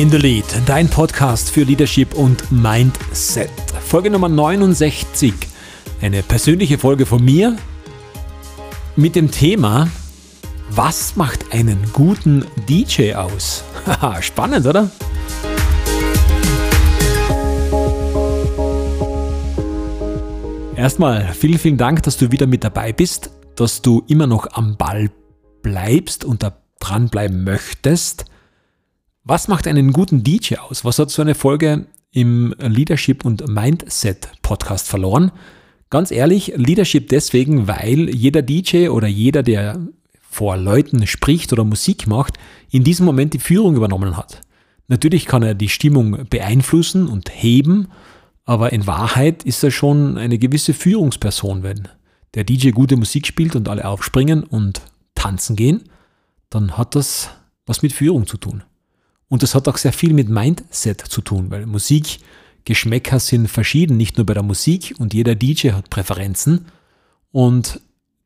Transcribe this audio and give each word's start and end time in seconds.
In 0.00 0.10
the 0.10 0.16
Lead, 0.16 0.46
dein 0.64 0.88
Podcast 0.88 1.50
für 1.50 1.62
Leadership 1.62 2.14
und 2.14 2.50
Mindset. 2.50 3.50
Folge 3.86 4.08
Nummer 4.08 4.30
69. 4.30 5.34
Eine 6.00 6.22
persönliche 6.22 6.78
Folge 6.78 7.04
von 7.04 7.22
mir 7.22 7.54
mit 8.96 9.14
dem 9.14 9.30
Thema, 9.30 9.90
was 10.70 11.16
macht 11.16 11.52
einen 11.52 11.78
guten 11.92 12.46
DJ 12.66 13.12
aus? 13.12 13.62
Haha, 13.84 14.22
spannend, 14.22 14.66
oder? 14.66 14.90
Erstmal 20.76 21.34
vielen, 21.34 21.58
vielen 21.58 21.76
Dank, 21.76 22.04
dass 22.04 22.16
du 22.16 22.32
wieder 22.32 22.46
mit 22.46 22.64
dabei 22.64 22.94
bist, 22.94 23.32
dass 23.54 23.82
du 23.82 24.02
immer 24.08 24.26
noch 24.26 24.46
am 24.54 24.78
Ball 24.78 25.10
bleibst 25.60 26.24
und 26.24 26.50
dranbleiben 26.78 27.44
möchtest. 27.44 28.29
Was 29.24 29.48
macht 29.48 29.66
einen 29.66 29.92
guten 29.92 30.24
DJ 30.24 30.56
aus? 30.56 30.84
Was 30.84 30.98
hat 30.98 31.10
so 31.10 31.20
eine 31.20 31.34
Folge 31.34 31.86
im 32.10 32.54
Leadership 32.58 33.24
und 33.24 33.46
Mindset 33.48 34.30
Podcast 34.40 34.88
verloren? 34.88 35.30
Ganz 35.90 36.10
ehrlich, 36.10 36.54
Leadership 36.56 37.10
deswegen, 37.10 37.68
weil 37.68 38.08
jeder 38.08 38.40
DJ 38.40 38.88
oder 38.88 39.08
jeder, 39.08 39.42
der 39.42 39.78
vor 40.22 40.56
Leuten 40.56 41.06
spricht 41.06 41.52
oder 41.52 41.64
Musik 41.64 42.06
macht, 42.06 42.38
in 42.70 42.82
diesem 42.82 43.04
Moment 43.04 43.34
die 43.34 43.40
Führung 43.40 43.76
übernommen 43.76 44.16
hat. 44.16 44.40
Natürlich 44.88 45.26
kann 45.26 45.42
er 45.42 45.54
die 45.54 45.68
Stimmung 45.68 46.26
beeinflussen 46.30 47.06
und 47.06 47.30
heben, 47.30 47.88
aber 48.46 48.72
in 48.72 48.86
Wahrheit 48.86 49.42
ist 49.42 49.62
er 49.62 49.70
schon 49.70 50.16
eine 50.16 50.38
gewisse 50.38 50.72
Führungsperson, 50.72 51.62
wenn 51.62 51.88
der 52.34 52.44
DJ 52.44 52.70
gute 52.70 52.96
Musik 52.96 53.26
spielt 53.26 53.54
und 53.54 53.68
alle 53.68 53.84
aufspringen 53.84 54.44
und 54.44 54.80
tanzen 55.14 55.56
gehen, 55.56 55.84
dann 56.48 56.78
hat 56.78 56.94
das 56.94 57.30
was 57.66 57.82
mit 57.82 57.92
Führung 57.92 58.26
zu 58.26 58.38
tun. 58.38 58.62
Und 59.30 59.44
das 59.44 59.54
hat 59.54 59.68
auch 59.68 59.78
sehr 59.78 59.92
viel 59.92 60.12
mit 60.12 60.28
Mindset 60.28 61.00
zu 61.00 61.22
tun, 61.22 61.50
weil 61.50 61.64
Musikgeschmäcker 61.64 63.20
sind 63.20 63.48
verschieden, 63.48 63.96
nicht 63.96 64.18
nur 64.18 64.26
bei 64.26 64.34
der 64.34 64.42
Musik 64.42 64.96
und 64.98 65.14
jeder 65.14 65.36
DJ 65.36 65.70
hat 65.70 65.88
Präferenzen. 65.88 66.66
Und 67.30 67.80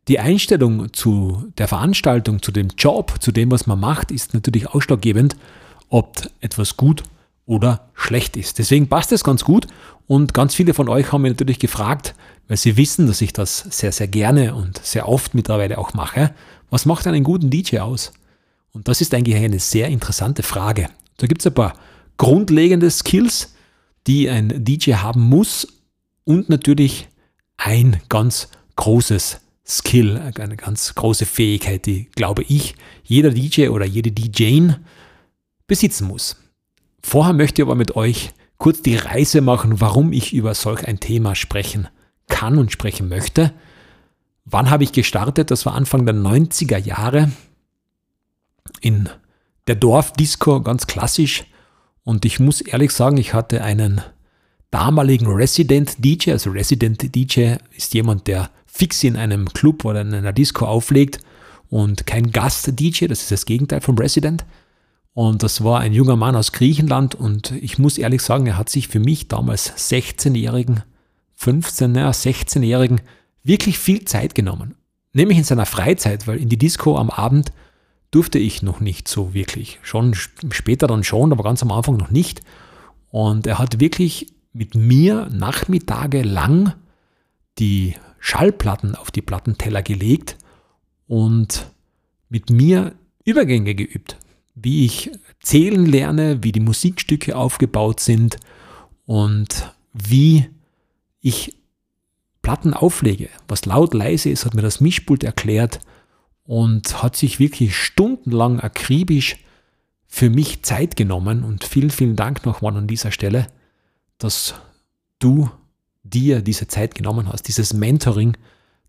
die 0.08 0.18
Einstellung 0.18 0.92
zu 0.94 1.52
der 1.58 1.68
Veranstaltung, 1.68 2.42
zu 2.42 2.50
dem 2.50 2.68
Job, 2.76 3.16
zu 3.20 3.32
dem, 3.32 3.50
was 3.50 3.66
man 3.66 3.78
macht, 3.78 4.10
ist 4.10 4.32
natürlich 4.32 4.68
ausschlaggebend, 4.70 5.36
ob 5.90 6.28
etwas 6.40 6.78
gut 6.78 7.02
oder 7.44 7.88
schlecht 7.94 8.38
ist. 8.38 8.58
Deswegen 8.58 8.88
passt 8.88 9.12
es 9.12 9.22
ganz 9.22 9.44
gut 9.44 9.66
und 10.06 10.32
ganz 10.32 10.54
viele 10.54 10.72
von 10.72 10.88
euch 10.88 11.12
haben 11.12 11.22
mich 11.22 11.32
natürlich 11.32 11.58
gefragt, 11.58 12.14
weil 12.48 12.56
sie 12.56 12.78
wissen, 12.78 13.06
dass 13.06 13.20
ich 13.20 13.34
das 13.34 13.58
sehr, 13.58 13.92
sehr 13.92 14.08
gerne 14.08 14.54
und 14.54 14.78
sehr 14.82 15.06
oft 15.06 15.34
mittlerweile 15.34 15.76
auch 15.76 15.92
mache. 15.92 16.34
Was 16.70 16.86
macht 16.86 17.06
einen 17.06 17.24
guten 17.24 17.50
DJ 17.50 17.80
aus? 17.80 18.12
Und 18.74 18.88
das 18.88 19.00
ist 19.00 19.14
eigentlich 19.14 19.36
eine 19.36 19.60
sehr 19.60 19.88
interessante 19.88 20.42
Frage. 20.42 20.88
Da 21.16 21.26
gibt 21.26 21.40
es 21.40 21.46
ein 21.46 21.54
paar 21.54 21.74
grundlegende 22.18 22.90
Skills, 22.90 23.54
die 24.06 24.28
ein 24.28 24.64
DJ 24.64 24.94
haben 24.94 25.22
muss 25.22 25.66
und 26.24 26.48
natürlich 26.48 27.08
ein 27.56 28.00
ganz 28.08 28.48
großes 28.76 29.40
Skill, 29.66 30.20
eine 30.38 30.56
ganz 30.56 30.94
große 30.94 31.24
Fähigkeit, 31.24 31.86
die, 31.86 32.10
glaube 32.16 32.42
ich, 32.42 32.74
jeder 33.04 33.30
DJ 33.30 33.68
oder 33.68 33.86
jede 33.86 34.12
DJ 34.12 34.72
besitzen 35.66 36.08
muss. 36.08 36.36
Vorher 37.00 37.32
möchte 37.32 37.62
ich 37.62 37.66
aber 37.66 37.76
mit 37.76 37.96
euch 37.96 38.32
kurz 38.58 38.82
die 38.82 38.96
Reise 38.96 39.40
machen, 39.40 39.80
warum 39.80 40.12
ich 40.12 40.34
über 40.34 40.54
solch 40.54 40.86
ein 40.86 41.00
Thema 41.00 41.34
sprechen 41.34 41.88
kann 42.28 42.58
und 42.58 42.72
sprechen 42.72 43.08
möchte. 43.08 43.52
Wann 44.44 44.68
habe 44.68 44.84
ich 44.84 44.92
gestartet? 44.92 45.50
Das 45.50 45.64
war 45.64 45.74
Anfang 45.74 46.04
der 46.04 46.14
90er 46.14 46.78
Jahre 46.78 47.30
in 48.80 49.08
der 49.66 49.76
Dorfdisco, 49.76 50.60
ganz 50.60 50.86
klassisch. 50.86 51.44
Und 52.02 52.24
ich 52.24 52.40
muss 52.40 52.60
ehrlich 52.60 52.92
sagen, 52.92 53.16
ich 53.16 53.34
hatte 53.34 53.62
einen 53.62 54.02
damaligen 54.70 55.26
Resident 55.26 56.04
DJ. 56.04 56.32
Also 56.32 56.50
Resident 56.50 57.14
DJ 57.14 57.56
ist 57.76 57.94
jemand, 57.94 58.26
der 58.26 58.50
fix 58.66 59.04
in 59.04 59.16
einem 59.16 59.52
Club 59.52 59.84
oder 59.84 60.00
in 60.00 60.12
einer 60.12 60.32
Disco 60.32 60.66
auflegt 60.66 61.20
und 61.70 62.06
kein 62.06 62.30
Gast-DJ. 62.30 63.06
Das 63.06 63.22
ist 63.22 63.30
das 63.30 63.46
Gegenteil 63.46 63.80
vom 63.80 63.96
Resident. 63.96 64.44
Und 65.12 65.44
das 65.44 65.62
war 65.62 65.80
ein 65.80 65.92
junger 65.92 66.16
Mann 66.16 66.34
aus 66.34 66.50
Griechenland 66.50 67.14
und 67.14 67.52
ich 67.52 67.78
muss 67.78 67.98
ehrlich 67.98 68.20
sagen, 68.20 68.46
er 68.46 68.58
hat 68.58 68.68
sich 68.68 68.88
für 68.88 68.98
mich 68.98 69.28
damals 69.28 69.72
16-Jährigen, 69.76 70.82
15, 71.36 71.94
ja, 71.94 72.10
16-Jährigen 72.10 73.00
wirklich 73.44 73.78
viel 73.78 74.04
Zeit 74.04 74.34
genommen. 74.34 74.74
Nämlich 75.12 75.38
in 75.38 75.44
seiner 75.44 75.66
Freizeit, 75.66 76.26
weil 76.26 76.38
in 76.38 76.48
die 76.48 76.58
Disco 76.58 76.98
am 76.98 77.10
Abend 77.10 77.52
durfte 78.14 78.38
ich 78.38 78.62
noch 78.62 78.78
nicht 78.80 79.08
so 79.08 79.34
wirklich. 79.34 79.80
Schon 79.82 80.14
später 80.14 80.86
dann 80.86 81.02
schon, 81.02 81.32
aber 81.32 81.42
ganz 81.42 81.62
am 81.62 81.72
Anfang 81.72 81.96
noch 81.96 82.10
nicht. 82.10 82.42
Und 83.10 83.46
er 83.46 83.58
hat 83.58 83.80
wirklich 83.80 84.32
mit 84.52 84.76
mir 84.76 85.28
Nachmittage 85.32 86.22
lang 86.22 86.74
die 87.58 87.94
Schallplatten 88.20 88.94
auf 88.94 89.10
die 89.10 89.22
Plattenteller 89.22 89.82
gelegt 89.82 90.36
und 91.08 91.70
mit 92.28 92.50
mir 92.50 92.94
Übergänge 93.24 93.74
geübt, 93.74 94.16
wie 94.54 94.84
ich 94.84 95.10
zählen 95.40 95.84
lerne, 95.84 96.42
wie 96.42 96.52
die 96.52 96.60
Musikstücke 96.60 97.36
aufgebaut 97.36 98.00
sind 98.00 98.36
und 99.06 99.72
wie 99.92 100.48
ich 101.20 101.56
Platten 102.42 102.74
auflege. 102.74 103.28
Was 103.48 103.66
laut 103.66 103.92
leise 103.92 104.30
ist, 104.30 104.44
hat 104.44 104.54
mir 104.54 104.62
das 104.62 104.80
Mischpult 104.80 105.24
erklärt 105.24 105.80
und 106.44 107.02
hat 107.02 107.16
sich 107.16 107.38
wirklich 107.38 107.76
stundenlang 107.76 108.60
akribisch 108.60 109.36
für 110.06 110.30
mich 110.30 110.62
Zeit 110.62 110.96
genommen. 110.96 111.42
Und 111.42 111.64
vielen, 111.64 111.90
vielen 111.90 112.16
Dank 112.16 112.46
nochmal 112.46 112.76
an 112.76 112.86
dieser 112.86 113.10
Stelle, 113.10 113.48
dass 114.18 114.54
du 115.18 115.50
dir 116.02 116.42
diese 116.42 116.68
Zeit 116.68 116.94
genommen 116.94 117.32
hast, 117.32 117.48
dieses 117.48 117.72
Mentoring 117.72 118.36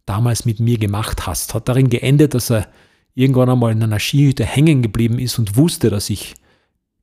damals 0.06 0.46
mit 0.46 0.60
mir 0.60 0.78
gemacht 0.78 1.26
hast. 1.26 1.54
Hat 1.54 1.68
darin 1.68 1.90
geendet, 1.90 2.34
dass 2.34 2.52
er 2.52 2.68
irgendwann 3.16 3.50
einmal 3.50 3.72
in 3.72 3.82
einer 3.82 4.00
Skihütte 4.00 4.46
hängen 4.46 4.82
geblieben 4.82 5.18
ist 5.18 5.40
und 5.40 5.56
wusste, 5.56 5.90
dass 5.90 6.10
ich 6.10 6.36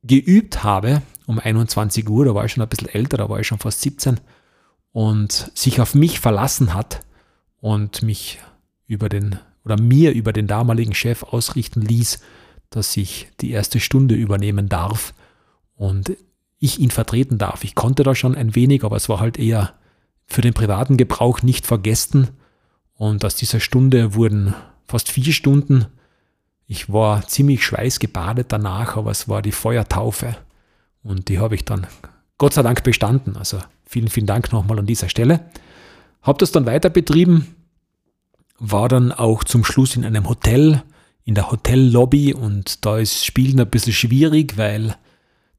geübt 0.03 0.63
habe 0.63 1.01
um 1.25 1.39
21 1.39 2.07
Uhr, 2.09 2.25
da 2.25 2.35
war 2.35 2.45
ich 2.45 2.51
schon 2.51 2.61
ein 2.61 2.69
bisschen 2.69 2.89
älter, 2.89 3.17
da 3.17 3.29
war 3.29 3.39
ich 3.39 3.47
schon 3.47 3.59
fast 3.59 3.81
17 3.81 4.19
und 4.91 5.51
sich 5.55 5.81
auf 5.81 5.95
mich 5.95 6.19
verlassen 6.19 6.73
hat 6.73 7.01
und 7.59 8.03
mich 8.03 8.39
über 8.85 9.09
den 9.09 9.39
oder 9.65 9.79
mir 9.79 10.11
über 10.11 10.33
den 10.33 10.47
damaligen 10.47 10.93
Chef 10.93 11.23
ausrichten 11.23 11.81
ließ, 11.81 12.19
dass 12.69 12.97
ich 12.97 13.27
die 13.39 13.51
erste 13.51 13.79
Stunde 13.79 14.15
übernehmen 14.15 14.67
darf 14.69 15.13
und 15.75 16.17
ich 16.59 16.79
ihn 16.79 16.91
vertreten 16.91 17.37
darf. 17.37 17.63
Ich 17.63 17.75
konnte 17.75 18.03
da 18.03 18.15
schon 18.15 18.35
ein 18.35 18.55
wenig, 18.55 18.83
aber 18.83 18.95
es 18.95 19.09
war 19.09 19.19
halt 19.19 19.37
eher 19.37 19.73
für 20.25 20.41
den 20.41 20.53
privaten 20.53 20.97
Gebrauch 20.97 21.41
nicht 21.41 21.65
vergessen. 21.65 22.29
Und 22.95 23.25
aus 23.25 23.35
dieser 23.35 23.59
Stunde 23.59 24.15
wurden 24.15 24.53
fast 24.85 25.11
vier 25.11 25.33
Stunden. 25.33 25.87
Ich 26.65 26.91
war 26.91 27.27
ziemlich 27.27 27.65
schweißgebadet 27.65 28.47
danach, 28.49 28.95
aber 28.95 29.11
es 29.11 29.27
war 29.27 29.41
die 29.41 29.51
Feuertaufe. 29.51 30.37
Und 31.03 31.27
die 31.27 31.39
habe 31.39 31.55
ich 31.55 31.65
dann 31.65 31.85
Gott 32.37 32.53
sei 32.53 32.61
Dank 32.61 32.83
bestanden. 32.83 33.35
Also 33.35 33.59
vielen, 33.85 34.07
vielen 34.07 34.25
Dank 34.25 34.51
nochmal 34.51 34.79
an 34.79 34.85
dieser 34.85 35.09
Stelle. 35.09 35.41
Habe 36.21 36.39
das 36.39 36.51
dann 36.51 36.65
weiter 36.65 36.89
betrieben, 36.89 37.55
war 38.65 38.87
dann 38.87 39.11
auch 39.11 39.43
zum 39.43 39.65
Schluss 39.65 39.97
in 39.97 40.05
einem 40.05 40.29
Hotel, 40.29 40.83
in 41.25 41.35
der 41.35 41.51
Hotellobby 41.51 42.33
und 42.33 42.85
da 42.85 42.97
ist 42.97 43.25
Spielen 43.25 43.59
ein 43.59 43.69
bisschen 43.69 43.91
schwierig, 43.91 44.57
weil 44.57 44.95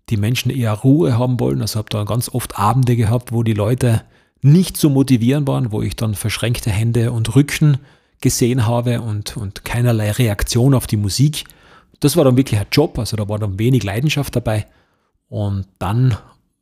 die 0.09 0.17
Menschen 0.17 0.51
eher 0.51 0.73
Ruhe 0.73 1.19
haben 1.19 1.39
wollen. 1.39 1.61
Also 1.61 1.79
habe 1.79 1.91
da 1.91 2.05
ganz 2.05 2.31
oft 2.31 2.59
Abende 2.59 2.97
gehabt, 2.97 3.31
wo 3.31 3.43
die 3.43 3.53
Leute 3.53 4.03
nicht 4.41 4.79
zu 4.79 4.89
motivieren 4.89 5.47
waren, 5.47 5.71
wo 5.71 5.83
ich 5.83 5.97
dann 5.97 6.15
verschränkte 6.15 6.71
Hände 6.71 7.13
und 7.13 7.37
Rücken 7.37 7.77
gesehen 8.23 8.67
habe 8.67 9.03
und, 9.03 9.37
und 9.37 9.67
keinerlei 9.67 10.11
Reaktion 10.11 10.73
auf 10.73 10.87
die 10.87 10.97
Musik. 10.97 11.45
Das 12.01 12.17
war 12.17 12.25
dann 12.25 12.39
wirklich 12.39 12.59
ein 12.59 12.67
Job, 12.73 12.99
also 12.99 13.19
da 13.19 13.29
war 13.29 13.39
dann 13.39 13.59
wenig 13.59 13.83
Leidenschaft 13.83 14.35
dabei. 14.35 14.67
Und 15.29 15.67
dann 15.79 16.17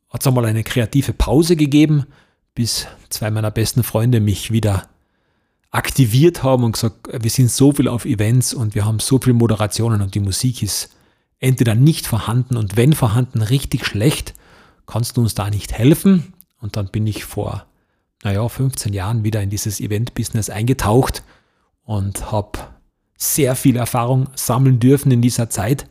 hat 0.09 0.21
es 0.21 0.27
einmal 0.27 0.45
eine 0.45 0.63
kreative 0.63 1.13
Pause 1.13 1.55
gegeben, 1.55 2.05
bis 2.53 2.85
zwei 3.09 3.31
meiner 3.31 3.51
besten 3.51 3.83
Freunde 3.83 4.19
mich 4.19 4.51
wieder 4.51 4.89
aktiviert 5.73 6.43
haben 6.43 6.63
und 6.63 6.73
gesagt, 6.73 7.09
wir 7.11 7.31
sind 7.31 7.51
so 7.51 7.73
viel 7.73 7.87
auf 7.87 8.05
Events 8.05 8.53
und 8.53 8.75
wir 8.75 8.85
haben 8.85 8.99
so 8.99 9.19
viele 9.19 9.33
Moderationen 9.33 10.01
und 10.01 10.13
die 10.15 10.19
Musik 10.19 10.61
ist 10.61 10.95
entweder 11.39 11.75
nicht 11.75 12.05
vorhanden 12.05 12.57
und 12.57 12.77
wenn 12.77 12.93
vorhanden 12.93 13.41
richtig 13.41 13.85
schlecht, 13.85 14.35
kannst 14.85 15.17
du 15.17 15.21
uns 15.21 15.33
da 15.33 15.49
nicht 15.49 15.73
helfen? 15.73 16.33
Und 16.61 16.77
dann 16.77 16.89
bin 16.89 17.07
ich 17.07 17.25
vor, 17.25 17.65
naja, 18.23 18.47
15 18.47 18.93
Jahren 18.93 19.23
wieder 19.23 19.41
in 19.41 19.49
dieses 19.49 19.79
Event-Business 19.79 20.49
eingetaucht 20.49 21.23
und 21.83 22.31
habe 22.31 22.59
sehr 23.17 23.55
viel 23.55 23.75
Erfahrung 23.75 24.29
sammeln 24.35 24.79
dürfen 24.79 25.11
in 25.11 25.21
dieser 25.21 25.49
Zeit. 25.49 25.87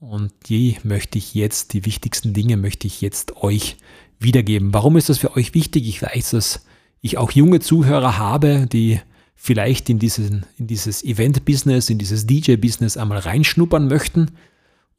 Und 0.00 0.32
die 0.48 0.78
möchte 0.84 1.18
ich 1.18 1.34
jetzt, 1.34 1.74
die 1.74 1.84
wichtigsten 1.84 2.32
Dinge 2.32 2.56
möchte 2.56 2.86
ich 2.86 3.00
jetzt 3.02 3.36
euch 3.36 3.76
wiedergeben. 4.18 4.72
Warum 4.72 4.96
ist 4.96 5.10
das 5.10 5.18
für 5.18 5.36
euch 5.36 5.54
wichtig? 5.54 5.86
Ich 5.86 6.02
weiß, 6.02 6.30
dass 6.30 6.64
ich 7.02 7.18
auch 7.18 7.32
junge 7.32 7.60
Zuhörer 7.60 8.16
habe, 8.16 8.66
die 8.66 9.00
vielleicht 9.34 9.90
in, 9.90 9.98
diesen, 9.98 10.46
in 10.56 10.68
dieses 10.68 11.02
Event-Business, 11.02 11.90
in 11.90 11.98
dieses 11.98 12.26
DJ-Business 12.26 12.96
einmal 12.96 13.18
reinschnuppern 13.18 13.88
möchten. 13.88 14.30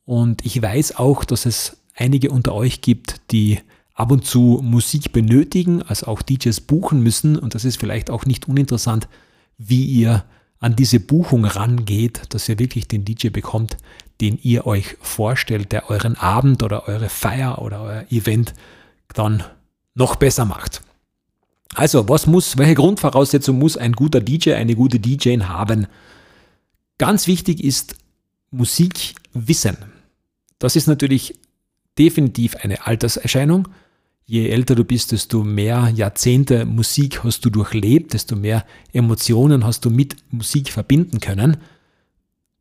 Und 0.03 0.45
ich 0.45 0.61
weiß 0.61 0.97
auch, 0.97 1.23
dass 1.23 1.45
es 1.45 1.77
einige 1.95 2.29
unter 2.29 2.53
euch 2.53 2.81
gibt, 2.81 3.21
die 3.31 3.59
ab 3.93 4.11
und 4.11 4.25
zu 4.25 4.59
Musik 4.61 5.13
benötigen, 5.13 5.81
also 5.81 6.07
auch 6.07 6.21
DJs 6.21 6.59
buchen 6.61 7.01
müssen. 7.01 7.39
Und 7.39 7.55
das 7.55 7.63
ist 7.63 7.79
vielleicht 7.79 8.09
auch 8.09 8.25
nicht 8.25 8.49
uninteressant, 8.49 9.07
wie 9.57 9.85
ihr 9.85 10.25
an 10.59 10.75
diese 10.75 10.99
Buchung 10.99 11.45
rangeht, 11.45 12.23
dass 12.29 12.49
ihr 12.49 12.59
wirklich 12.59 12.87
den 12.89 13.05
DJ 13.05 13.29
bekommt, 13.29 13.77
den 14.19 14.37
ihr 14.41 14.67
euch 14.67 14.97
vorstellt, 15.01 15.71
der 15.71 15.89
euren 15.89 16.15
Abend 16.17 16.63
oder 16.63 16.87
eure 16.87 17.09
Feier 17.09 17.61
oder 17.61 17.81
euer 17.81 18.05
Event 18.09 18.53
dann 19.13 19.43
noch 19.95 20.15
besser 20.15 20.45
macht. 20.45 20.81
Also, 21.75 22.07
was 22.09 22.27
muss, 22.27 22.57
welche 22.57 22.75
Grundvoraussetzung 22.75 23.57
muss 23.57 23.77
ein 23.77 23.93
guter 23.93 24.21
DJ, 24.21 24.53
eine 24.53 24.75
gute 24.75 24.99
DJ 24.99 25.39
haben? 25.39 25.87
Ganz 26.97 27.27
wichtig 27.27 27.63
ist 27.63 27.95
Musikwissen. 28.51 29.77
Das 30.59 30.75
ist 30.75 30.87
natürlich 30.87 31.39
definitiv 31.97 32.55
eine 32.57 32.85
Alterserscheinung. 32.85 33.67
Je 34.25 34.47
älter 34.49 34.75
du 34.75 34.85
bist, 34.85 35.11
desto 35.11 35.43
mehr 35.43 35.91
Jahrzehnte 35.93 36.65
Musik 36.65 37.23
hast 37.23 37.43
du 37.43 37.49
durchlebt, 37.49 38.13
desto 38.13 38.35
mehr 38.35 38.65
Emotionen 38.93 39.65
hast 39.65 39.83
du 39.83 39.89
mit 39.89 40.15
Musik 40.31 40.69
verbinden 40.69 41.19
können. 41.19 41.57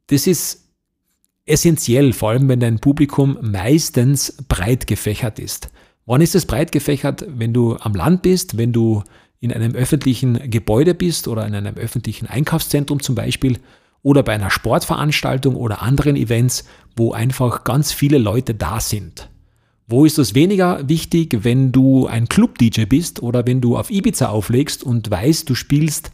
Das 0.09 0.27
ist 0.27 0.65
essentiell, 1.47 2.13
vor 2.13 2.31
allem 2.31 2.49
wenn 2.49 2.61
dein 2.61 2.81
Publikum 2.81 3.39
meistens 3.41 4.37
breit 4.49 4.87
gefächert 4.87 5.39
ist. 5.39 5.71
Wann 6.07 6.21
ist 6.21 6.35
es 6.35 6.47
breit 6.47 6.73
gefächert? 6.73 7.25
Wenn 7.29 7.53
du 7.53 7.77
am 7.77 7.95
Land 7.95 8.23
bist, 8.23 8.59
wenn 8.59 8.73
du 8.73 9.03
in 9.41 9.53
einem 9.53 9.75
öffentlichen 9.75 10.51
Gebäude 10.51 10.95
bist 10.95 11.29
oder 11.29 11.47
in 11.47 11.55
einem 11.55 11.77
öffentlichen 11.77 12.27
Einkaufszentrum 12.27 13.01
zum 13.01 13.15
Beispiel 13.15 13.59
oder 14.03 14.23
bei 14.23 14.35
einer 14.35 14.51
Sportveranstaltung 14.51 15.57
oder 15.57 15.83
anderen 15.83 16.17
Events, 16.17 16.65
wo 16.97 17.13
einfach 17.13 17.65
ganz 17.65 17.93
viele 17.93 18.19
Leute 18.19 18.55
da 18.55 18.81
sind. 18.81 19.29
Wo 19.87 20.05
ist 20.05 20.19
das 20.19 20.35
weniger 20.35 20.89
wichtig, 20.89 21.39
wenn 21.43 21.73
du 21.73 22.07
ein 22.07 22.29
Club-DJ 22.29 22.85
bist 22.85 23.23
oder 23.23 23.47
wenn 23.47 23.61
du 23.61 23.77
auf 23.77 23.91
Ibiza 23.91 24.29
auflegst 24.29 24.83
und 24.83 25.11
weißt, 25.11 25.49
du 25.49 25.55
spielst 25.55 26.13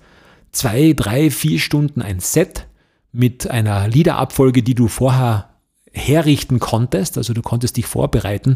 zwei, 0.52 0.94
drei, 0.94 1.30
vier 1.30 1.58
Stunden 1.58 2.02
ein 2.02 2.20
Set 2.20 2.66
mit 3.12 3.48
einer 3.48 3.88
Liederabfolge, 3.88 4.62
die 4.62 4.74
du 4.74 4.88
vorher 4.88 5.50
herrichten 5.92 6.58
konntest, 6.60 7.18
also 7.18 7.32
du 7.34 7.42
konntest 7.42 7.76
dich 7.76 7.86
vorbereiten, 7.86 8.54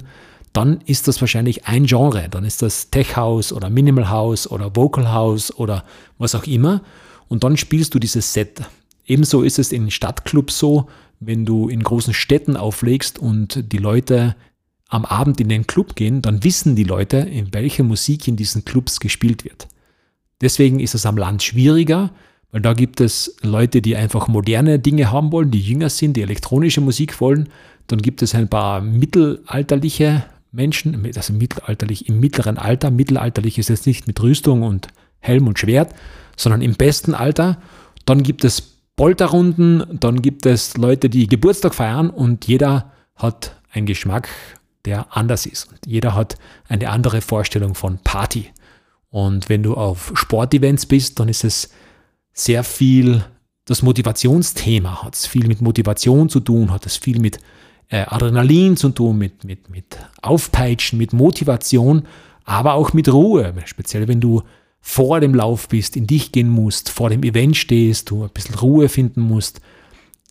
dann 0.53 0.81
ist 0.85 1.09
das 1.09 1.21
wahrscheinlich 1.21 1.67
ein 1.67 1.87
Genre. 1.87 2.29
Dann 2.31 2.45
ist 2.45 2.63
das 2.63 2.91
Tech 2.91 3.17
House 3.17 3.53
oder 3.53 3.71
Minimal 3.71 4.11
House 4.11 4.51
oder 4.51 4.75
Vocal 4.77 5.11
House 5.13 5.55
oder 5.57 5.85
was 6.19 6.35
auch 6.35 6.45
immer. 6.45 6.83
Und 7.29 7.45
dann 7.45 7.57
spielst 7.57 7.95
du 7.95 7.99
dieses 7.99 8.33
Set. 8.33 8.63
Ebenso 9.07 9.43
ist 9.43 9.59
es 9.59 9.73
in 9.73 9.91
Stadtclubs 9.91 10.59
so, 10.59 10.89
wenn 11.21 11.47
du 11.47 11.69
in 11.69 11.83
großen 11.83 12.15
Städten 12.15 12.57
auflegst 12.57 13.19
und 13.19 13.73
die 13.73 13.79
Leute 13.79 14.37
am 14.89 15.07
Abend 15.07 15.41
in 15.41 15.49
den 15.49 15.67
Club 15.67 15.97
gehen, 15.97 16.21
dann 16.21 16.45
wissen 16.45 16.77
die 16.77 16.85
Leute, 16.85 17.17
in 17.17 17.55
welcher 17.55 17.83
Musik 17.83 18.29
in 18.29 18.37
diesen 18.37 18.65
Clubs 18.65 19.01
gespielt 19.01 19.45
wird. 19.45 19.69
Deswegen 20.43 20.81
ist 20.81 20.95
es 20.95 21.07
am 21.07 21.17
Land 21.17 21.43
schwieriger, 21.43 22.11
weil 22.51 22.61
da 22.61 22.75
gibt 22.75 23.01
es 23.01 23.37
Leute, 23.41 23.81
die 23.81 23.97
einfach 23.97 24.29
moderne 24.29 24.79
Dinge 24.79 25.11
haben 25.11 25.33
wollen, 25.33 25.51
die 25.51 25.61
jünger 25.61 25.89
sind, 25.89 26.17
die 26.19 26.23
elektronische 26.23 26.83
Musik 26.83 27.21
wollen. 27.23 27.49
Dann 27.87 28.03
gibt 28.03 28.21
es 28.21 28.35
ein 28.35 28.49
paar 28.49 28.83
mittelalterliche 28.83 30.25
Menschen, 30.53 31.05
also 31.17 31.33
mittelalterlich 31.33 32.09
im 32.09 32.21
mittleren 32.21 32.59
Alter. 32.59 32.91
Mittelalterlich 32.91 33.59
ist 33.59 33.69
jetzt 33.69 33.87
nicht 33.87 34.07
mit 34.07 34.23
Rüstung 34.23 34.63
und 34.63 34.89
Helm 35.19 35.49
und 35.49 35.59
Schwert, 35.59 35.95
sondern 36.37 36.63
im 36.63 36.75
besten 36.75 37.15
Alter. 37.15 37.61
Dann 38.05 38.23
gibt 38.23 38.45
es 38.45 38.79
Polterrunden, 38.97 39.99
dann 39.99 40.23
gibt 40.23 40.47
es 40.47 40.77
Leute, 40.77 41.09
die 41.09 41.27
Geburtstag 41.27 41.75
feiern 41.75 42.11
und 42.11 42.47
jeder 42.47 42.93
hat 43.17 43.61
einen 43.73 43.87
Geschmack 43.87 44.29
der 44.85 45.17
anders 45.17 45.47
ist. 45.47 45.71
Und 45.71 45.79
jeder 45.87 46.15
hat 46.15 46.37
eine 46.69 46.91
andere 46.91 47.21
Vorstellung 47.21 47.75
von 47.75 47.99
Party. 47.99 48.51
Und 49.09 49.49
wenn 49.49 49.63
du 49.63 49.75
auf 49.75 50.13
Sportevents 50.15 50.87
bist, 50.87 51.21
dann 51.21 51.29
ist 51.29 51.45
es 51.45 51.71
sehr 52.33 52.65
viel 52.65 53.25
das 53.65 53.83
Motivationsthema, 53.83 55.05
hat 55.05 55.15
es 55.15 55.27
viel 55.27 55.47
mit 55.47 55.61
Motivation 55.61 56.29
zu 56.29 56.41
tun, 56.41 56.73
hat 56.73 56.87
es 56.87 56.97
viel 56.97 57.21
mit 57.21 57.39
äh, 57.93 58.07
Adrenalin 58.09 58.77
zu 58.77 58.89
tun, 58.89 59.19
mit, 59.19 59.45
mit, 59.45 59.69
mit 59.69 59.99
Aufpeitschen, 60.23 60.99
mit 60.99 61.13
Motivation, 61.13 62.07
aber 62.45 62.73
auch 62.75 62.93
mit 62.95 63.13
Ruhe. 63.13 63.55
Speziell 63.67 64.09
wenn 64.09 64.21
du 64.21 64.43
vor 64.81 65.21
dem 65.21 65.35
Lauf 65.35 65.69
bist, 65.69 65.95
in 65.97 66.07
dich 66.07 66.33
gehen 66.33 66.49
musst, 66.49 66.89
vor 66.89 67.11
dem 67.11 67.23
Event 67.23 67.57
stehst, 67.57 68.11
du 68.11 68.25
ein 68.25 68.31
bisschen 68.31 68.57
Ruhe 68.57 68.89
finden 68.89 69.21
musst. 69.21 69.61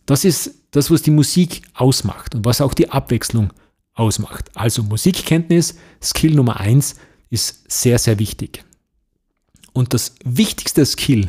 Das 0.04 0.24
ist 0.24 0.56
das, 0.72 0.90
was 0.90 1.02
die 1.02 1.12
Musik 1.12 1.62
ausmacht 1.72 2.34
und 2.34 2.44
was 2.44 2.60
auch 2.60 2.74
die 2.74 2.90
Abwechslung 2.90 3.52
ausmacht. 3.94 4.50
Also 4.54 4.82
Musikkenntnis, 4.82 5.76
Skill 6.02 6.34
Nummer 6.34 6.58
eins 6.58 6.96
ist 7.30 7.70
sehr, 7.70 7.98
sehr 7.98 8.18
wichtig. 8.18 8.64
Und 9.72 9.94
das 9.94 10.16
wichtigste 10.24 10.84
Skill, 10.84 11.28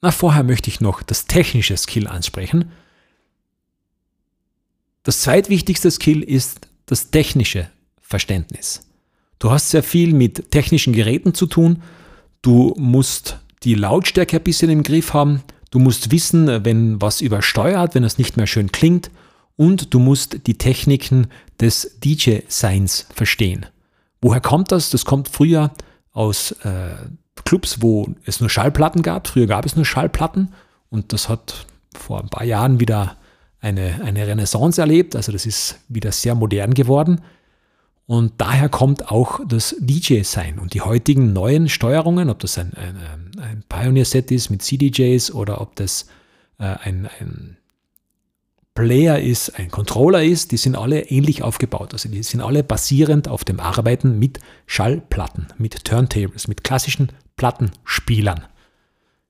na 0.00 0.10
vorher 0.10 0.42
möchte 0.42 0.70
ich 0.70 0.80
noch 0.80 1.02
das 1.02 1.26
technische 1.26 1.76
Skill 1.76 2.08
ansprechen. 2.08 2.72
Das 5.02 5.20
zweitwichtigste 5.20 5.90
Skill 5.90 6.22
ist 6.22 6.68
das 6.86 7.10
technische 7.10 7.68
Verständnis. 8.00 8.82
Du 9.38 9.50
hast 9.50 9.70
sehr 9.70 9.82
viel 9.82 10.12
mit 10.12 10.50
technischen 10.50 10.92
Geräten 10.92 11.32
zu 11.32 11.46
tun. 11.46 11.82
Du 12.42 12.74
musst 12.76 13.38
die 13.62 13.74
Lautstärke 13.74 14.36
ein 14.36 14.42
bisschen 14.42 14.70
im 14.70 14.82
Griff 14.82 15.14
haben. 15.14 15.42
Du 15.70 15.78
musst 15.78 16.10
wissen, 16.10 16.64
wenn 16.64 17.00
was 17.00 17.20
übersteuert, 17.20 17.94
wenn 17.94 18.04
es 18.04 18.18
nicht 18.18 18.36
mehr 18.36 18.46
schön 18.46 18.72
klingt 18.72 19.10
und 19.56 19.94
du 19.94 19.98
musst 19.98 20.46
die 20.46 20.58
Techniken 20.58 21.28
des 21.60 21.98
DJ-Seins 22.02 23.06
verstehen. 23.14 23.66
Woher 24.20 24.40
kommt 24.40 24.72
das? 24.72 24.90
Das 24.90 25.04
kommt 25.04 25.28
früher 25.28 25.70
aus 26.12 26.52
äh, 26.62 26.90
Clubs, 27.44 27.80
wo 27.80 28.08
es 28.24 28.40
nur 28.40 28.50
Schallplatten 28.50 29.02
gab. 29.02 29.28
Früher 29.28 29.46
gab 29.46 29.64
es 29.64 29.76
nur 29.76 29.84
Schallplatten 29.84 30.52
und 30.90 31.12
das 31.12 31.28
hat 31.28 31.66
vor 31.96 32.20
ein 32.20 32.28
paar 32.28 32.44
Jahren 32.44 32.80
wieder 32.80 33.16
eine, 33.60 34.02
eine 34.04 34.26
Renaissance 34.26 34.80
erlebt. 34.80 35.16
Also 35.16 35.32
das 35.32 35.46
ist 35.46 35.78
wieder 35.88 36.12
sehr 36.12 36.34
modern 36.34 36.74
geworden. 36.74 37.20
Und 38.06 38.32
daher 38.38 38.68
kommt 38.68 39.10
auch 39.10 39.40
das 39.46 39.76
DJ-Sein 39.78 40.58
und 40.58 40.74
die 40.74 40.80
heutigen 40.80 41.32
neuen 41.32 41.68
Steuerungen, 41.68 42.28
ob 42.28 42.40
das 42.40 42.58
ein, 42.58 42.72
ein, 42.74 43.40
ein 43.40 43.64
Pioneer-Set 43.68 44.32
ist 44.32 44.50
mit 44.50 44.62
CDJs 44.62 45.32
oder 45.32 45.60
ob 45.60 45.76
das 45.76 46.06
äh, 46.58 46.64
ein, 46.64 47.08
ein 47.20 47.56
Player 48.74 49.20
ist, 49.20 49.58
ein 49.58 49.70
Controller 49.70 50.24
ist, 50.24 50.52
die 50.52 50.56
sind 50.56 50.74
alle 50.74 51.02
ähnlich 51.02 51.42
aufgebaut. 51.42 51.92
Also 51.92 52.08
die 52.08 52.22
sind 52.22 52.40
alle 52.40 52.64
basierend 52.64 53.28
auf 53.28 53.44
dem 53.44 53.60
Arbeiten 53.60 54.18
mit 54.18 54.40
Schallplatten, 54.66 55.46
mit 55.58 55.84
Turntables, 55.84 56.48
mit 56.48 56.64
klassischen 56.64 57.12
Plattenspielern. 57.36 58.44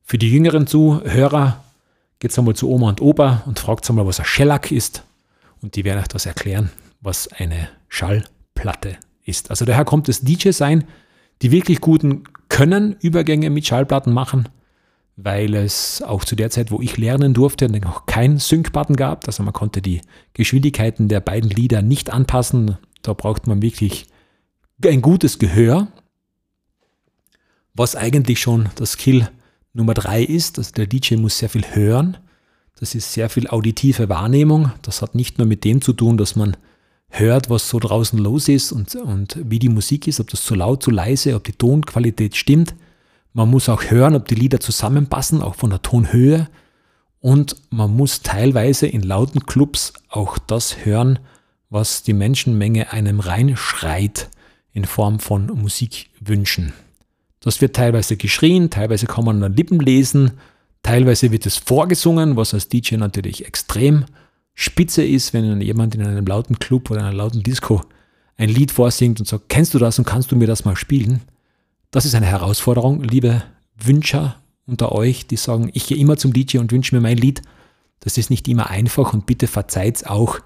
Für 0.05 0.19
die 0.19 0.31
jüngeren 0.31 0.67
Zuhörer 0.67 1.63
geht 2.21 2.31
es 2.31 2.39
einmal 2.39 2.55
zu 2.55 2.71
Oma 2.71 2.89
und 2.91 3.01
Opa 3.01 3.43
und 3.47 3.59
fragt 3.59 3.89
einmal, 3.91 4.07
was 4.07 4.21
ein 4.21 4.27
Shellac 4.27 4.71
ist. 4.71 5.03
Und 5.61 5.75
die 5.75 5.85
werden 5.85 5.99
euch 6.01 6.09
das 6.09 6.27
erklären, 6.27 6.71
was 7.01 7.29
eine 7.29 7.69
Schallplatte 7.89 8.97
ist. 9.25 9.51
Also 9.51 9.65
daher 9.65 9.85
kommt 9.85 10.07
das 10.07 10.21
DJ 10.21 10.51
sein, 10.51 10.85
die 11.43 11.51
wirklich 11.51 11.81
guten 11.81 12.25
können 12.49 12.97
Übergänge 13.01 13.51
mit 13.51 13.67
Schallplatten 13.67 14.13
machen 14.13 14.49
weil 15.25 15.55
es 15.55 16.03
auch 16.03 16.25
zu 16.25 16.37
der 16.37 16.51
Zeit, 16.51 16.71
wo 16.71 16.81
ich 16.81 16.97
lernen 16.97 17.35
durfte, 17.35 17.69
noch 17.69 18.07
kein 18.07 18.39
Sync-Button 18.39 18.97
gab. 18.97 19.27
Also 19.27 19.43
man 19.43 19.53
konnte 19.53 19.83
die 19.83 20.01
Geschwindigkeiten 20.35 21.09
der 21.09 21.21
beiden 21.21 21.51
Lieder 21.51 21.83
nicht 21.83 22.11
anpassen. 22.11 22.77
Da 23.03 23.13
braucht 23.13 23.47
man 23.47 23.63
wirklich 23.63 24.07
ein 24.85 25.03
gutes 25.03 25.39
Gehör, 25.39 25.89
was 27.75 27.97
eigentlich 27.97 28.41
schon 28.41 28.69
das 28.77 28.93
Skill 28.93 29.29
Nummer 29.73 29.95
drei 29.95 30.23
ist. 30.23 30.59
Also 30.59 30.73
der 30.73 30.87
DJ 30.87 31.17
muss 31.17 31.39
sehr 31.39 31.49
viel 31.49 31.65
hören. 31.75 32.17
Das 32.79 32.95
ist 32.95 33.13
sehr 33.13 33.29
viel 33.29 33.49
auditive 33.49 34.09
Wahrnehmung. 34.09 34.73
Das 34.83 35.03
hat 35.03 35.15
nicht 35.15 35.39
nur 35.39 35.47
mit 35.47 35.65
dem 35.65 35.81
zu 35.83 35.93
tun, 35.93 36.17
dass 36.17 36.37
man 36.37 36.57
hört, 37.09 37.51
was 37.51 37.69
so 37.69 37.79
draußen 37.79 38.19
los 38.19 38.49
ist 38.49 38.73
und, 38.73 38.95
und 38.95 39.39
wie 39.45 39.59
die 39.59 39.69
Musik 39.69 40.07
ist, 40.07 40.21
ob 40.21 40.31
das 40.31 40.43
zu 40.43 40.55
laut, 40.55 40.83
zu 40.83 40.91
leise, 40.91 41.35
ob 41.35 41.45
die 41.45 41.53
Tonqualität 41.53 42.37
stimmt 42.37 42.75
man 43.33 43.49
muss 43.49 43.69
auch 43.69 43.85
hören, 43.85 44.17
ob 44.17 44.27
die 44.27 44.35
Lieder 44.35 44.61
zusammenpassen, 44.61 45.43
auch 45.43 45.55
von 45.55 45.71
der 45.71 45.83
Tonhöhe. 45.83 46.49
Und 47.21 47.57
man 47.71 47.95
muss 47.95 48.23
teilweise 48.23 48.87
in 48.87 49.03
lauten 49.03 49.47
Clubs 49.47 49.93
auch 50.09 50.39
das 50.39 50.85
hören, 50.85 51.19
was 51.69 52.03
die 52.03 52.13
Menschenmenge 52.13 52.93
einem 52.93 53.21
reinschreit 53.21 54.31
in 54.73 54.85
Form 54.85 55.21
von 55.21 55.47
Musikwünschen. 55.47 56.73
Das 57.41 57.61
wird 57.61 57.75
teilweise 57.75 58.17
geschrien, 58.17 58.71
teilweise 58.71 59.07
kann 59.07 59.25
man 59.25 59.43
an 59.43 59.53
den 59.53 59.57
Lippen 59.57 59.81
lesen, 59.81 60.33
teilweise 60.83 61.33
wird 61.33 61.47
es 61.47 61.57
vorgesungen, 61.57 62.37
was 62.37 62.55
als 62.55 62.69
DJ 62.69 62.97
natürlich 62.97 63.47
extrem 63.47 64.05
spitze 64.55 65.03
ist, 65.03 65.33
wenn 65.33 65.61
jemand 65.61 65.95
in 65.95 66.03
einem 66.03 66.27
lauten 66.27 66.59
Club 66.59 66.91
oder 66.91 67.01
einer 67.01 67.15
lauten 67.15 67.43
Disco 67.43 67.81
ein 68.37 68.51
Lied 68.51 68.71
vorsingt 68.71 69.21
und 69.21 69.27
sagt, 69.27 69.49
kennst 69.49 69.75
du 69.75 69.79
das 69.79 69.99
und 69.99 70.05
kannst 70.05 70.33
du 70.33 70.37
mir 70.37 70.47
das 70.47 70.65
mal 70.65 70.77
spielen? 70.77 71.23
Das 71.91 72.05
ist 72.05 72.15
eine 72.15 72.27
Herausforderung, 72.27 73.03
liebe 73.03 73.43
Wünscher 73.77 74.37
unter 74.67 74.93
euch, 74.93 75.27
die 75.27 75.37
sagen, 75.37 75.71
ich 75.73 75.87
gehe 75.87 75.99
immer 75.99 76.17
zum 76.17 76.33
DJ 76.33 76.59
und 76.59 76.73
wünsche 76.73 76.95
mir 76.95 77.01
mein 77.01 77.17
Lied. 77.17 77.43
Das 78.01 78.17
ist 78.17 78.31
nicht 78.31 78.49
immer 78.49 78.71
einfach 78.71 79.13
und 79.13 79.27
bitte 79.27 79.47
verzeiht 79.47 80.07
auch, 80.07 80.39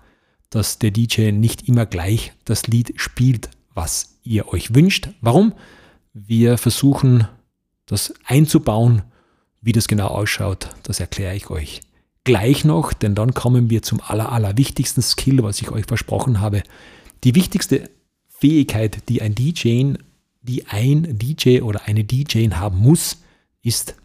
dass 0.50 0.78
der 0.78 0.90
DJ 0.90 1.32
nicht 1.32 1.68
immer 1.68 1.86
gleich 1.86 2.32
das 2.44 2.66
Lied 2.66 2.94
spielt, 2.96 3.50
was 3.74 4.16
ihr 4.22 4.48
euch 4.48 4.74
wünscht. 4.74 5.10
Warum? 5.20 5.52
Wir 6.14 6.58
versuchen 6.58 7.28
das 7.86 8.14
einzubauen. 8.24 9.02
Wie 9.60 9.72
das 9.72 9.88
genau 9.88 10.08
ausschaut, 10.08 10.68
das 10.82 11.00
erkläre 11.00 11.34
ich 11.34 11.50
euch 11.50 11.80
gleich 12.22 12.64
noch, 12.64 12.92
denn 12.92 13.14
dann 13.14 13.34
kommen 13.34 13.70
wir 13.70 13.82
zum 13.82 14.00
aller, 14.00 14.30
aller 14.32 14.56
wichtigsten 14.56 15.02
Skill, 15.02 15.42
was 15.42 15.60
ich 15.60 15.70
euch 15.70 15.86
versprochen 15.86 16.40
habe. 16.40 16.62
Die 17.24 17.34
wichtigste 17.34 17.90
Fähigkeit, 18.28 19.08
die 19.08 19.22
ein 19.22 19.34
DJ, 19.34 19.94
die 20.42 20.66
ein 20.66 21.18
DJ 21.18 21.60
oder 21.60 21.82
eine 21.86 22.04
DJ 22.04 22.48
haben 22.50 22.78
muss, 22.78 23.22
ist 23.62 23.96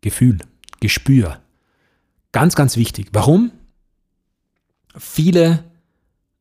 Gefühl, 0.00 0.38
Gespür. 0.80 1.40
Ganz, 2.32 2.54
ganz 2.54 2.76
wichtig. 2.76 3.08
Warum? 3.12 3.52
Viele 4.96 5.64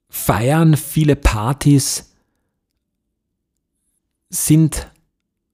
Feiern, 0.09 0.77
viele 0.77 1.15
Partys 1.15 2.13
sind, 4.29 4.91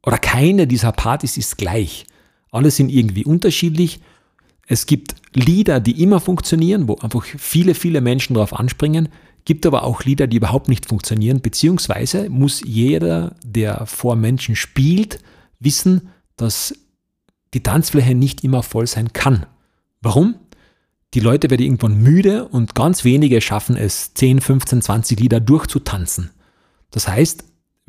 oder 0.03 0.17
keine 0.17 0.67
dieser 0.67 0.91
Partys 0.91 1.37
ist 1.37 1.57
gleich. 1.57 2.05
Alle 2.51 2.71
sind 2.71 2.89
irgendwie 2.89 3.25
unterschiedlich. 3.25 3.99
Es 4.67 4.85
gibt 4.85 5.15
Lieder, 5.33 5.79
die 5.79 6.01
immer 6.01 6.19
funktionieren, 6.19 6.87
wo 6.87 6.95
einfach 6.95 7.23
viele, 7.23 7.75
viele 7.75 8.01
Menschen 8.01 8.33
darauf 8.33 8.53
anspringen. 8.53 9.09
Gibt 9.45 9.65
aber 9.65 9.83
auch 9.83 10.03
Lieder, 10.03 10.27
die 10.27 10.37
überhaupt 10.37 10.67
nicht 10.67 10.87
funktionieren, 10.87 11.41
beziehungsweise 11.41 12.29
muss 12.29 12.61
jeder, 12.65 13.35
der 13.43 13.85
vor 13.85 14.15
Menschen 14.15 14.55
spielt, 14.55 15.19
wissen, 15.59 16.09
dass 16.37 16.73
die 17.53 17.63
Tanzfläche 17.63 18.15
nicht 18.15 18.43
immer 18.43 18.63
voll 18.63 18.87
sein 18.87 19.13
kann. 19.13 19.45
Warum? 20.01 20.35
Die 21.15 21.19
Leute 21.19 21.49
werden 21.49 21.63
irgendwann 21.63 22.01
müde 22.01 22.47
und 22.47 22.75
ganz 22.75 23.03
wenige 23.03 23.41
schaffen 23.41 23.75
es, 23.75 24.13
10, 24.13 24.41
15, 24.41 24.81
20 24.83 25.19
Lieder 25.19 25.39
durchzutanzen. 25.39 26.29
Das 26.91 27.07
heißt, 27.07 27.43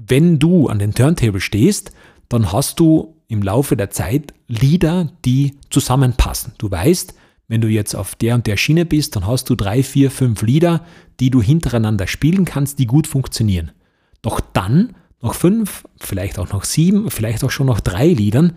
wenn 0.07 0.39
du 0.39 0.69
an 0.69 0.79
den 0.79 0.95
Turntable 0.95 1.41
stehst, 1.41 1.93
dann 2.29 2.53
hast 2.53 2.81
du 2.81 3.17
im 3.29 3.43
Laufe 3.43 3.77
der 3.77 3.91
Zeit 3.91 4.35
Lieder, 4.49 5.13
die 5.25 5.57
zusammenpassen. 5.71 6.53
Du 6.59 6.71
weißt, 6.71 7.15
wenn 7.49 7.61
du 7.61 7.69
jetzt 7.69 7.95
auf 7.95 8.15
der 8.15 8.37
und 8.37 8.47
der 8.47 8.57
Schiene 8.57 8.85
bist, 8.85 9.17
dann 9.17 9.27
hast 9.27 9.51
du 9.51 9.57
drei, 9.57 9.83
vier, 9.83 10.11
fünf 10.11 10.43
Lieder, 10.43 10.85
die 11.19 11.31
du 11.31 11.43
hintereinander 11.43 12.07
spielen 12.07 12.45
kannst, 12.45 12.79
die 12.79 12.87
gut 12.87 13.07
funktionieren. 13.07 13.73
Doch 14.23 14.41
dann, 14.41 14.95
nach 15.23 15.35
fünf, 15.35 15.85
vielleicht 15.99 16.39
auch 16.39 16.53
noch 16.53 16.65
sieben, 16.65 17.11
vielleicht 17.11 17.45
auch 17.45 17.51
schon 17.51 17.67
noch 17.67 17.81
drei 17.81 18.09
Liedern, 18.09 18.53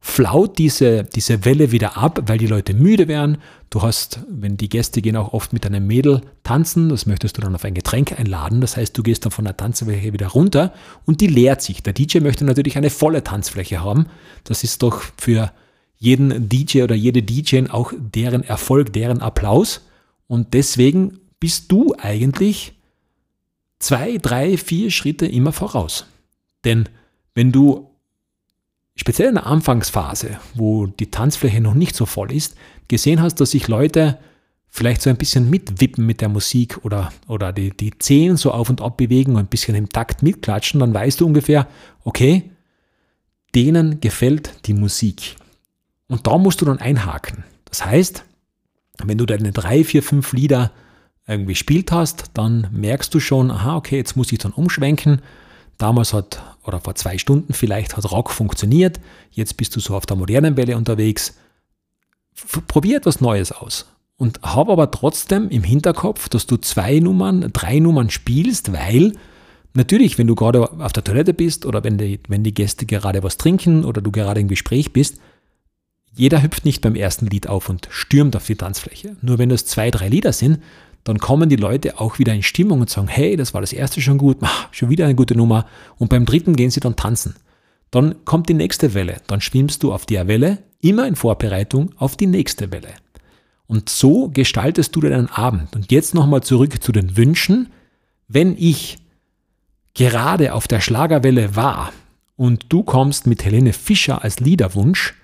flaut 0.00 0.58
diese, 0.58 1.04
diese 1.04 1.44
Welle 1.44 1.72
wieder 1.72 1.96
ab, 1.96 2.22
weil 2.26 2.38
die 2.38 2.46
Leute 2.46 2.72
müde 2.72 3.08
werden. 3.08 3.38
Du 3.70 3.82
hast, 3.82 4.20
wenn 4.28 4.56
die 4.56 4.68
Gäste 4.68 5.02
gehen 5.02 5.16
auch 5.16 5.32
oft 5.32 5.52
mit 5.52 5.66
einem 5.66 5.86
Mädel 5.86 6.22
tanzen, 6.44 6.88
das 6.88 7.06
möchtest 7.06 7.36
du 7.36 7.42
dann 7.42 7.54
auf 7.54 7.64
ein 7.64 7.74
Getränk 7.74 8.18
einladen. 8.18 8.60
Das 8.60 8.76
heißt, 8.76 8.96
du 8.96 9.02
gehst 9.02 9.24
dann 9.24 9.32
von 9.32 9.44
der 9.44 9.56
Tanzfläche 9.56 10.12
wieder 10.12 10.28
runter 10.28 10.72
und 11.04 11.20
die 11.20 11.26
leert 11.26 11.62
sich. 11.62 11.82
Der 11.82 11.92
DJ 11.92 12.20
möchte 12.20 12.44
natürlich 12.44 12.76
eine 12.76 12.90
volle 12.90 13.24
Tanzfläche 13.24 13.82
haben. 13.82 14.06
Das 14.44 14.64
ist 14.64 14.82
doch 14.82 15.02
für 15.16 15.52
jeden 15.96 16.48
DJ 16.48 16.82
oder 16.82 16.94
jede 16.94 17.22
DJ 17.22 17.68
auch 17.68 17.92
deren 17.96 18.44
Erfolg, 18.44 18.92
deren 18.92 19.20
Applaus. 19.20 19.86
Und 20.28 20.54
deswegen 20.54 21.18
bist 21.40 21.72
du 21.72 21.94
eigentlich 21.98 22.72
zwei, 23.80 24.18
drei, 24.18 24.56
vier 24.56 24.90
Schritte 24.90 25.26
immer 25.26 25.52
voraus. 25.52 26.06
Denn 26.64 26.88
wenn 27.34 27.52
du 27.52 27.87
speziell 28.98 29.28
in 29.28 29.36
der 29.36 29.46
Anfangsphase, 29.46 30.38
wo 30.54 30.86
die 30.86 31.10
Tanzfläche 31.10 31.60
noch 31.60 31.74
nicht 31.74 31.94
so 31.94 32.04
voll 32.04 32.32
ist, 32.32 32.56
gesehen 32.88 33.22
hast, 33.22 33.36
dass 33.36 33.52
sich 33.52 33.68
Leute 33.68 34.18
vielleicht 34.68 35.02
so 35.02 35.08
ein 35.08 35.16
bisschen 35.16 35.48
mitwippen 35.48 36.04
mit 36.04 36.20
der 36.20 36.28
Musik 36.28 36.84
oder, 36.84 37.12
oder 37.26 37.52
die, 37.52 37.70
die 37.70 37.96
Zehen 37.98 38.36
so 38.36 38.50
auf 38.50 38.68
und 38.68 38.80
ab 38.80 38.96
bewegen 38.96 39.32
und 39.32 39.40
ein 39.40 39.46
bisschen 39.46 39.74
im 39.74 39.88
Takt 39.88 40.22
mitklatschen, 40.22 40.80
dann 40.80 40.92
weißt 40.92 41.20
du 41.20 41.26
ungefähr, 41.26 41.68
okay, 42.04 42.50
denen 43.54 44.00
gefällt 44.00 44.66
die 44.66 44.74
Musik. 44.74 45.36
Und 46.08 46.26
da 46.26 46.36
musst 46.36 46.60
du 46.60 46.64
dann 46.64 46.78
einhaken. 46.78 47.44
Das 47.64 47.84
heißt, 47.84 48.24
wenn 49.04 49.18
du 49.18 49.26
deine 49.26 49.52
drei, 49.52 49.84
vier, 49.84 50.02
fünf 50.02 50.32
Lieder 50.32 50.72
irgendwie 51.26 51.52
gespielt 51.52 51.92
hast, 51.92 52.30
dann 52.34 52.68
merkst 52.72 53.14
du 53.14 53.20
schon, 53.20 53.50
aha, 53.50 53.76
okay, 53.76 53.96
jetzt 53.96 54.16
muss 54.16 54.32
ich 54.32 54.38
dann 54.38 54.52
umschwenken 54.52 55.22
Damals 55.78 56.12
hat, 56.12 56.42
oder 56.64 56.80
vor 56.80 56.96
zwei 56.96 57.18
Stunden 57.18 57.52
vielleicht, 57.52 57.96
hat 57.96 58.10
Rock 58.10 58.30
funktioniert. 58.30 59.00
Jetzt 59.30 59.56
bist 59.56 59.74
du 59.76 59.80
so 59.80 59.96
auf 59.96 60.06
der 60.06 60.16
modernen 60.16 60.56
Welle 60.56 60.76
unterwegs. 60.76 61.36
Probier 62.66 62.98
etwas 62.98 63.20
Neues 63.20 63.52
aus. 63.52 63.86
Und 64.16 64.42
habe 64.42 64.72
aber 64.72 64.90
trotzdem 64.90 65.48
im 65.48 65.62
Hinterkopf, 65.62 66.28
dass 66.28 66.46
du 66.46 66.56
zwei 66.56 66.98
Nummern, 66.98 67.50
drei 67.52 67.78
Nummern 67.78 68.10
spielst, 68.10 68.72
weil 68.72 69.12
natürlich, 69.74 70.18
wenn 70.18 70.26
du 70.26 70.34
gerade 70.34 70.72
auf 70.80 70.92
der 70.92 71.04
Toilette 71.04 71.32
bist 71.32 71.64
oder 71.64 71.84
wenn 71.84 71.96
die, 71.96 72.18
wenn 72.26 72.42
die 72.42 72.54
Gäste 72.54 72.84
gerade 72.84 73.22
was 73.22 73.36
trinken 73.36 73.84
oder 73.84 74.02
du 74.02 74.10
gerade 74.10 74.40
im 74.40 74.48
Gespräch 74.48 74.92
bist, 74.92 75.18
jeder 76.12 76.42
hüpft 76.42 76.64
nicht 76.64 76.80
beim 76.80 76.96
ersten 76.96 77.26
Lied 77.26 77.46
auf 77.46 77.68
und 77.68 77.86
stürmt 77.90 78.34
auf 78.34 78.46
die 78.46 78.56
Tanzfläche. 78.56 79.16
Nur 79.22 79.38
wenn 79.38 79.50
das 79.50 79.66
zwei, 79.66 79.92
drei 79.92 80.08
Lieder 80.08 80.32
sind, 80.32 80.58
dann 81.08 81.18
kommen 81.18 81.48
die 81.48 81.56
Leute 81.56 82.00
auch 82.00 82.18
wieder 82.18 82.34
in 82.34 82.42
Stimmung 82.42 82.80
und 82.80 82.90
sagen, 82.90 83.08
hey, 83.08 83.36
das 83.36 83.54
war 83.54 83.60
das 83.60 83.72
erste 83.72 84.00
schon 84.00 84.18
gut, 84.18 84.38
ach, 84.42 84.68
schon 84.72 84.90
wieder 84.90 85.06
eine 85.06 85.14
gute 85.14 85.36
Nummer. 85.36 85.66
Und 85.96 86.08
beim 86.10 86.26
dritten 86.26 86.54
gehen 86.54 86.70
sie 86.70 86.80
dann 86.80 86.96
tanzen. 86.96 87.34
Dann 87.90 88.24
kommt 88.24 88.48
die 88.48 88.54
nächste 88.54 88.94
Welle, 88.94 89.16
dann 89.26 89.40
schwimmst 89.40 89.82
du 89.82 89.92
auf 89.92 90.04
der 90.04 90.28
Welle, 90.28 90.58
immer 90.80 91.06
in 91.06 91.16
Vorbereitung 91.16 91.92
auf 91.96 92.16
die 92.16 92.26
nächste 92.26 92.70
Welle. 92.70 92.90
Und 93.66 93.88
so 93.88 94.28
gestaltest 94.28 94.96
du 94.96 95.00
deinen 95.00 95.28
Abend. 95.28 95.74
Und 95.76 95.92
jetzt 95.92 96.14
nochmal 96.14 96.42
zurück 96.42 96.82
zu 96.82 96.92
den 96.92 97.16
Wünschen. 97.16 97.68
Wenn 98.26 98.56
ich 98.58 98.98
gerade 99.94 100.54
auf 100.54 100.68
der 100.68 100.80
Schlagerwelle 100.80 101.56
war 101.56 101.92
und 102.36 102.66
du 102.68 102.82
kommst 102.82 103.26
mit 103.26 103.44
Helene 103.44 103.72
Fischer 103.72 104.22
als 104.22 104.40
Liederwunsch 104.40 105.14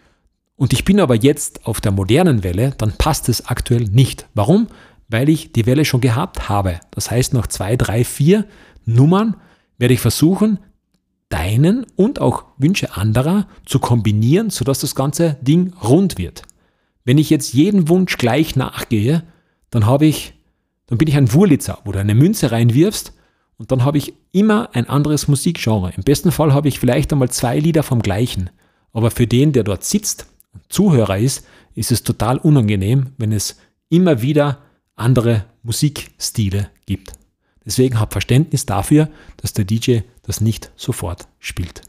und 0.56 0.72
ich 0.72 0.84
bin 0.84 1.00
aber 1.00 1.14
jetzt 1.14 1.66
auf 1.66 1.80
der 1.80 1.92
modernen 1.92 2.42
Welle, 2.42 2.74
dann 2.76 2.92
passt 2.92 3.28
es 3.28 3.46
aktuell 3.46 3.84
nicht. 3.84 4.26
Warum? 4.34 4.68
Weil 5.08 5.28
ich 5.28 5.52
die 5.52 5.66
Welle 5.66 5.84
schon 5.84 6.00
gehabt 6.00 6.48
habe. 6.48 6.80
Das 6.90 7.10
heißt, 7.10 7.34
noch 7.34 7.46
zwei, 7.46 7.76
drei, 7.76 8.04
vier 8.04 8.46
Nummern 8.84 9.36
werde 9.78 9.94
ich 9.94 10.00
versuchen, 10.00 10.58
deinen 11.28 11.86
und 11.96 12.20
auch 12.20 12.44
Wünsche 12.58 12.96
anderer 12.96 13.48
zu 13.66 13.78
kombinieren, 13.78 14.50
sodass 14.50 14.80
das 14.80 14.94
ganze 14.94 15.36
Ding 15.40 15.72
rund 15.82 16.18
wird. 16.18 16.42
Wenn 17.04 17.18
ich 17.18 17.30
jetzt 17.30 17.52
jeden 17.52 17.88
Wunsch 17.88 18.16
gleich 18.18 18.56
nachgehe, 18.56 19.24
dann 19.70 19.86
habe 19.86 20.06
ich, 20.06 20.34
dann 20.86 20.98
bin 20.98 21.08
ich 21.08 21.16
ein 21.16 21.32
Wurlitzer, 21.32 21.78
wo 21.84 21.92
du 21.92 21.98
eine 21.98 22.14
Münze 22.14 22.52
reinwirfst 22.52 23.12
und 23.56 23.72
dann 23.72 23.84
habe 23.84 23.98
ich 23.98 24.14
immer 24.32 24.70
ein 24.74 24.88
anderes 24.88 25.28
Musikgenre. 25.28 25.92
Im 25.96 26.02
besten 26.02 26.32
Fall 26.32 26.52
habe 26.52 26.68
ich 26.68 26.78
vielleicht 26.78 27.12
einmal 27.12 27.30
zwei 27.30 27.58
Lieder 27.58 27.82
vom 27.82 28.02
gleichen. 28.02 28.50
Aber 28.92 29.10
für 29.10 29.26
den, 29.26 29.52
der 29.52 29.64
dort 29.64 29.84
sitzt 29.84 30.26
und 30.52 30.62
Zuhörer 30.68 31.18
ist, 31.18 31.46
ist 31.74 31.92
es 31.92 32.02
total 32.02 32.38
unangenehm, 32.38 33.08
wenn 33.18 33.32
es 33.32 33.58
immer 33.88 34.22
wieder 34.22 34.58
andere 34.96 35.46
Musikstile 35.62 36.70
gibt. 36.86 37.12
Deswegen 37.64 37.98
hab 37.98 38.12
Verständnis 38.12 38.66
dafür, 38.66 39.08
dass 39.38 39.52
der 39.52 39.64
DJ 39.64 40.00
das 40.22 40.40
nicht 40.40 40.70
sofort 40.76 41.28
spielt. 41.38 41.82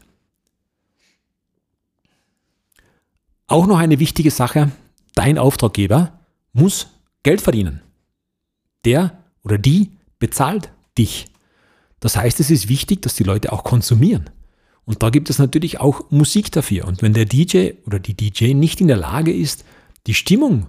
Auch 3.46 3.66
noch 3.66 3.78
eine 3.78 4.00
wichtige 4.00 4.30
Sache, 4.30 4.72
dein 5.14 5.38
Auftraggeber 5.38 6.18
muss 6.52 6.88
Geld 7.22 7.40
verdienen. 7.40 7.82
Der 8.84 9.22
oder 9.42 9.58
die 9.58 9.90
bezahlt 10.18 10.70
dich. 10.98 11.26
Das 12.00 12.16
heißt, 12.16 12.40
es 12.40 12.50
ist 12.50 12.68
wichtig, 12.68 13.02
dass 13.02 13.14
die 13.14 13.24
Leute 13.24 13.52
auch 13.52 13.64
konsumieren. 13.64 14.30
Und 14.84 15.02
da 15.02 15.10
gibt 15.10 15.30
es 15.30 15.38
natürlich 15.38 15.80
auch 15.80 16.10
Musik 16.10 16.52
dafür. 16.52 16.86
Und 16.86 17.02
wenn 17.02 17.12
der 17.12 17.24
DJ 17.24 17.72
oder 17.86 17.98
die 17.98 18.14
DJ 18.14 18.54
nicht 18.54 18.80
in 18.80 18.88
der 18.88 18.96
Lage 18.96 19.32
ist, 19.32 19.64
die 20.06 20.14
Stimmung 20.14 20.68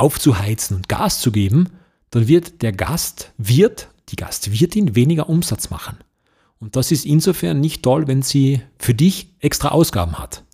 aufzuheizen 0.00 0.76
und 0.76 0.88
Gas 0.88 1.20
zu 1.20 1.30
geben, 1.30 1.68
dann 2.10 2.26
wird 2.28 2.62
der 2.62 2.72
Gast, 2.72 3.32
wird, 3.38 3.88
die 4.08 4.16
Gastwirtin 4.16 4.94
weniger 4.94 5.28
Umsatz 5.28 5.70
machen. 5.70 5.98
Und 6.58 6.76
das 6.76 6.90
ist 6.90 7.06
insofern 7.06 7.60
nicht 7.60 7.82
toll, 7.82 8.06
wenn 8.06 8.22
sie 8.22 8.60
für 8.78 8.94
dich 8.94 9.28
extra 9.38 9.68
Ausgaben 9.68 10.18
hat. 10.18 10.44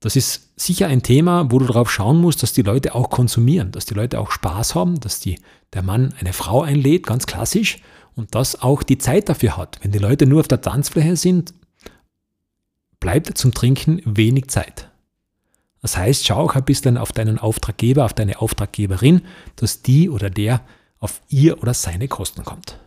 Das 0.00 0.16
ist 0.16 0.50
sicher 0.56 0.88
ein 0.88 1.02
Thema, 1.02 1.50
wo 1.50 1.58
du 1.58 1.66
darauf 1.66 1.90
schauen 1.90 2.20
musst, 2.20 2.42
dass 2.42 2.52
die 2.52 2.62
Leute 2.62 2.94
auch 2.94 3.10
konsumieren, 3.10 3.72
dass 3.72 3.86
die 3.86 3.94
Leute 3.94 4.20
auch 4.20 4.30
Spaß 4.30 4.74
haben, 4.74 5.00
dass 5.00 5.20
die, 5.20 5.38
der 5.72 5.82
Mann 5.82 6.14
eine 6.18 6.32
Frau 6.32 6.62
einlädt, 6.62 7.06
ganz 7.06 7.26
klassisch, 7.26 7.78
und 8.14 8.34
dass 8.34 8.62
auch 8.62 8.82
die 8.82 8.98
Zeit 8.98 9.28
dafür 9.28 9.56
hat. 9.56 9.78
Wenn 9.82 9.92
die 9.92 9.98
Leute 9.98 10.26
nur 10.26 10.40
auf 10.40 10.48
der 10.48 10.60
Tanzfläche 10.60 11.16
sind, 11.16 11.54
bleibt 12.98 13.36
zum 13.36 13.52
Trinken 13.52 14.00
wenig 14.04 14.48
Zeit. 14.48 14.85
Das 15.82 15.96
heißt, 15.96 16.26
schau 16.26 16.36
auch 16.36 16.54
ein 16.54 16.64
bisschen 16.64 16.98
auf 16.98 17.12
deinen 17.12 17.38
Auftraggeber, 17.38 18.04
auf 18.04 18.14
deine 18.14 18.40
Auftraggeberin, 18.40 19.22
dass 19.56 19.82
die 19.82 20.10
oder 20.10 20.30
der 20.30 20.60
auf 20.98 21.20
ihr 21.28 21.62
oder 21.62 21.74
seine 21.74 22.08
Kosten 22.08 22.44
kommt. 22.44 22.78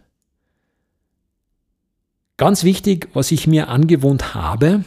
Ganz 2.37 2.63
wichtig, 2.63 3.09
was 3.13 3.31
ich 3.31 3.47
mir 3.47 3.67
angewohnt 3.67 4.33
habe, 4.33 4.83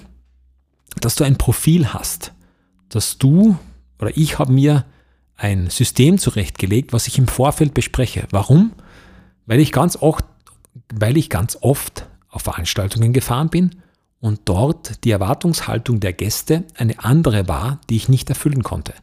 dass 1.00 1.14
du 1.14 1.24
ein 1.24 1.36
Profil 1.36 1.92
hast, 1.92 2.32
dass 2.88 3.18
du 3.18 3.56
oder 3.98 4.16
ich 4.16 4.38
habe 4.38 4.52
mir 4.52 4.84
ein 5.36 5.70
System 5.70 6.18
zurechtgelegt, 6.18 6.92
was 6.92 7.06
ich 7.06 7.18
im 7.18 7.28
Vorfeld 7.28 7.74
bespreche. 7.74 8.26
Warum? 8.30 8.72
weil 9.46 9.60
ich 9.60 9.72
ganz 9.72 9.96
oft, 9.96 10.24
weil 10.94 11.16
ich 11.16 11.30
ganz 11.30 11.58
oft 11.60 12.06
auf 12.28 12.42
Veranstaltungen 12.42 13.12
gefahren 13.12 13.48
bin 13.48 13.81
und 14.22 14.42
dort 14.44 15.02
die 15.02 15.10
Erwartungshaltung 15.10 15.98
der 15.98 16.12
Gäste 16.12 16.62
eine 16.76 17.02
andere 17.02 17.48
war, 17.48 17.80
die 17.90 17.96
ich 17.96 18.08
nicht 18.08 18.30
erfüllen 18.30 18.62
konnte. 18.62 18.94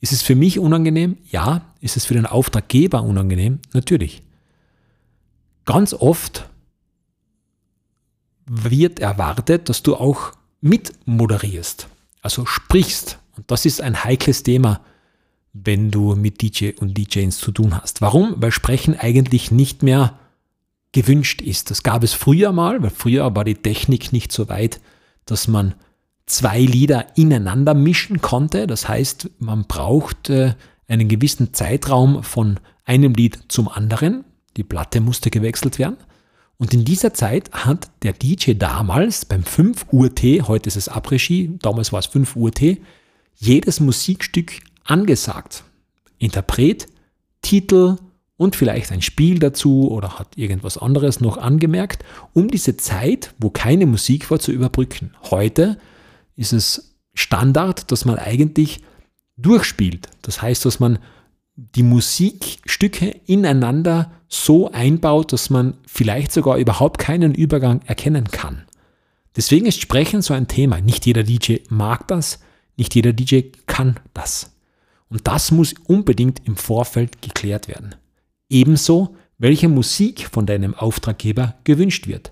Ist 0.00 0.12
es 0.12 0.22
für 0.22 0.36
mich 0.36 0.60
unangenehm? 0.60 1.18
Ja. 1.30 1.62
Ist 1.80 1.96
es 1.96 2.04
für 2.04 2.14
den 2.14 2.26
Auftraggeber 2.26 3.02
unangenehm? 3.02 3.58
Natürlich. 3.72 4.22
Ganz 5.64 5.92
oft 5.92 6.48
wird 8.46 9.00
erwartet, 9.00 9.68
dass 9.68 9.82
du 9.82 9.96
auch 9.96 10.32
mitmoderierst, 10.60 11.88
also 12.20 12.46
sprichst. 12.46 13.18
Und 13.36 13.50
das 13.50 13.66
ist 13.66 13.80
ein 13.80 14.04
heikles 14.04 14.44
Thema, 14.44 14.80
wenn 15.52 15.90
du 15.90 16.14
mit 16.14 16.40
DJ 16.40 16.70
und 16.78 16.96
DJs 16.96 17.36
zu 17.36 17.50
tun 17.50 17.76
hast. 17.80 18.00
Warum? 18.00 18.36
Weil 18.36 18.52
Sprechen 18.52 18.96
eigentlich 18.96 19.50
nicht 19.50 19.82
mehr 19.82 20.20
gewünscht 20.92 21.40
ist. 21.40 21.70
Das 21.70 21.82
gab 21.82 22.02
es 22.02 22.12
früher 22.12 22.52
mal, 22.52 22.82
weil 22.82 22.90
früher 22.90 23.34
war 23.34 23.44
die 23.44 23.54
Technik 23.54 24.12
nicht 24.12 24.32
so 24.32 24.48
weit, 24.48 24.80
dass 25.26 25.48
man 25.48 25.74
zwei 26.26 26.60
Lieder 26.60 27.16
ineinander 27.16 27.74
mischen 27.74 28.20
konnte. 28.20 28.66
Das 28.66 28.88
heißt, 28.88 29.30
man 29.38 29.64
braucht 29.64 30.30
einen 30.30 31.08
gewissen 31.08 31.54
Zeitraum 31.54 32.22
von 32.22 32.60
einem 32.84 33.14
Lied 33.14 33.38
zum 33.48 33.68
anderen. 33.68 34.24
Die 34.56 34.64
Platte 34.64 35.00
musste 35.00 35.30
gewechselt 35.30 35.78
werden. 35.78 35.96
Und 36.58 36.74
in 36.74 36.84
dieser 36.84 37.12
Zeit 37.14 37.50
hat 37.52 37.90
der 38.02 38.12
DJ 38.12 38.52
damals 38.52 39.24
beim 39.24 39.42
5 39.42 39.86
Uhr 39.90 40.14
T, 40.14 40.42
heute 40.42 40.68
ist 40.68 40.76
es 40.76 40.88
Après-Ski, 40.88 41.58
damals 41.60 41.92
war 41.92 41.98
es 41.98 42.06
5 42.06 42.36
Uhr 42.36 42.52
T, 42.52 42.80
jedes 43.34 43.80
Musikstück 43.80 44.60
angesagt. 44.84 45.64
Interpret, 46.18 46.86
Titel 47.40 47.96
und 48.36 48.56
vielleicht 48.56 48.92
ein 48.92 49.02
Spiel 49.02 49.38
dazu 49.38 49.90
oder 49.90 50.18
hat 50.18 50.36
irgendwas 50.36 50.78
anderes 50.78 51.20
noch 51.20 51.36
angemerkt, 51.36 52.04
um 52.32 52.48
diese 52.48 52.76
Zeit, 52.76 53.34
wo 53.38 53.50
keine 53.50 53.86
Musik 53.86 54.30
war, 54.30 54.38
zu 54.38 54.52
überbrücken. 54.52 55.12
Heute 55.30 55.78
ist 56.36 56.52
es 56.52 56.96
Standard, 57.14 57.92
dass 57.92 58.04
man 58.04 58.18
eigentlich 58.18 58.80
durchspielt. 59.36 60.08
Das 60.22 60.42
heißt, 60.42 60.64
dass 60.64 60.80
man 60.80 60.98
die 61.56 61.82
Musikstücke 61.82 63.20
ineinander 63.26 64.10
so 64.28 64.70
einbaut, 64.72 65.32
dass 65.32 65.50
man 65.50 65.74
vielleicht 65.86 66.32
sogar 66.32 66.56
überhaupt 66.56 66.98
keinen 66.98 67.34
Übergang 67.34 67.82
erkennen 67.82 68.28
kann. 68.28 68.62
Deswegen 69.36 69.66
ist 69.66 69.80
Sprechen 69.80 70.22
so 70.22 70.34
ein 70.34 70.48
Thema. 70.48 70.80
Nicht 70.80 71.06
jeder 71.06 71.22
DJ 71.22 71.56
mag 71.68 72.08
das, 72.08 72.40
nicht 72.76 72.94
jeder 72.94 73.12
DJ 73.12 73.40
kann 73.66 74.00
das. 74.14 74.52
Und 75.08 75.28
das 75.28 75.50
muss 75.50 75.74
unbedingt 75.86 76.40
im 76.46 76.56
Vorfeld 76.56 77.20
geklärt 77.20 77.68
werden. 77.68 77.94
Ebenso, 78.52 79.16
welche 79.38 79.68
Musik 79.68 80.28
von 80.30 80.46
deinem 80.46 80.74
Auftraggeber 80.74 81.54
gewünscht 81.64 82.06
wird. 82.06 82.30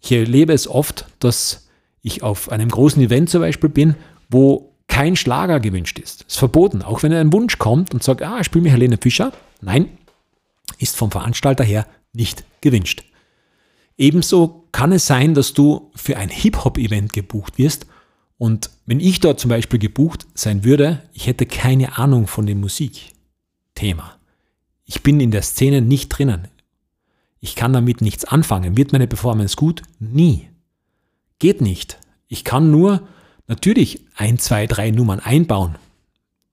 Ich 0.00 0.12
erlebe 0.12 0.52
es 0.52 0.68
oft, 0.68 1.06
dass 1.18 1.68
ich 2.02 2.22
auf 2.22 2.50
einem 2.50 2.70
großen 2.70 3.02
Event 3.02 3.28
zum 3.28 3.40
Beispiel 3.42 3.68
bin, 3.68 3.96
wo 4.30 4.72
kein 4.86 5.16
Schlager 5.16 5.60
gewünscht 5.60 5.98
ist. 5.98 6.22
Ist 6.22 6.38
verboten. 6.38 6.82
Auch 6.82 7.02
wenn 7.02 7.12
ein 7.12 7.32
Wunsch 7.32 7.58
kommt 7.58 7.92
und 7.92 8.02
sagt, 8.02 8.22
ah, 8.22 8.42
spiel 8.42 8.62
mir 8.62 8.70
Helene 8.70 8.96
Fischer. 8.96 9.32
Nein, 9.60 9.88
ist 10.78 10.96
vom 10.96 11.10
Veranstalter 11.10 11.64
her 11.64 11.86
nicht 12.12 12.44
gewünscht. 12.60 13.04
Ebenso 13.98 14.68
kann 14.72 14.92
es 14.92 15.06
sein, 15.06 15.34
dass 15.34 15.52
du 15.52 15.90
für 15.94 16.16
ein 16.16 16.30
Hip-Hop-Event 16.30 17.12
gebucht 17.12 17.58
wirst 17.58 17.86
und 18.38 18.70
wenn 18.86 19.00
ich 19.00 19.20
dort 19.20 19.38
zum 19.38 19.50
Beispiel 19.50 19.78
gebucht 19.78 20.26
sein 20.34 20.64
würde, 20.64 21.02
ich 21.12 21.26
hätte 21.26 21.44
keine 21.44 21.98
Ahnung 21.98 22.26
von 22.26 22.46
dem 22.46 22.60
Musikthema. 22.60 24.19
Ich 24.90 25.04
bin 25.04 25.20
in 25.20 25.30
der 25.30 25.42
Szene 25.42 25.82
nicht 25.82 26.08
drinnen. 26.08 26.48
Ich 27.38 27.54
kann 27.54 27.72
damit 27.72 28.00
nichts 28.00 28.24
anfangen. 28.24 28.76
Wird 28.76 28.90
meine 28.90 29.06
Performance 29.06 29.54
gut? 29.54 29.82
Nie. 30.00 30.48
Geht 31.38 31.60
nicht. 31.60 32.00
Ich 32.26 32.42
kann 32.42 32.72
nur 32.72 33.06
natürlich 33.46 34.00
ein, 34.16 34.40
zwei, 34.40 34.66
drei 34.66 34.90
Nummern 34.90 35.20
einbauen. 35.20 35.76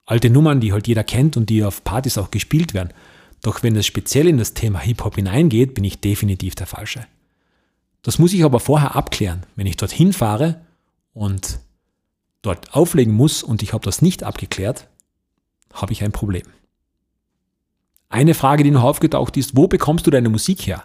Alte 0.06 0.30
Nummern, 0.30 0.60
die 0.60 0.72
halt 0.72 0.88
jeder 0.88 1.04
kennt 1.04 1.36
und 1.36 1.50
die 1.50 1.64
auf 1.64 1.84
Partys 1.84 2.20
auch 2.20 2.30
gespielt 2.30 2.76
werden. 2.76 2.94
Doch 3.42 3.64
wenn 3.64 3.76
es 3.76 3.88
speziell 3.88 4.28
in 4.28 4.38
das 4.38 4.54
Thema 4.54 4.82
Hip-Hop 4.82 5.16
hineingeht, 5.16 5.74
bin 5.74 5.84
ich 5.84 6.00
definitiv 6.00 6.54
der 6.54 6.68
Falsche. 6.68 7.08
Das 8.04 8.20
muss 8.20 8.34
ich 8.34 8.44
aber 8.44 8.60
vorher 8.60 8.96
abklären. 8.96 9.48
Wenn 9.56 9.66
ich 9.66 9.78
dorthin 9.78 10.14
fahre 10.14 10.62
und 11.16 11.58
dort 12.44 12.76
auflegen 12.76 13.16
muss 13.16 13.42
und 13.42 13.64
ich 13.64 13.74
habe 13.74 13.84
das 13.84 14.04
nicht 14.04 14.22
abgeklärt, 14.22 14.88
habe 15.74 15.92
ich 15.92 16.04
ein 16.04 16.12
Problem. 16.12 16.46
Eine 18.10 18.34
Frage, 18.34 18.64
die 18.64 18.72
noch 18.72 18.84
aufgetaucht 18.84 19.38
ist, 19.38 19.56
wo 19.56 19.68
bekommst 19.68 20.08
du 20.08 20.12
deine 20.12 20.30
Musik 20.30 20.66
her? 20.68 20.84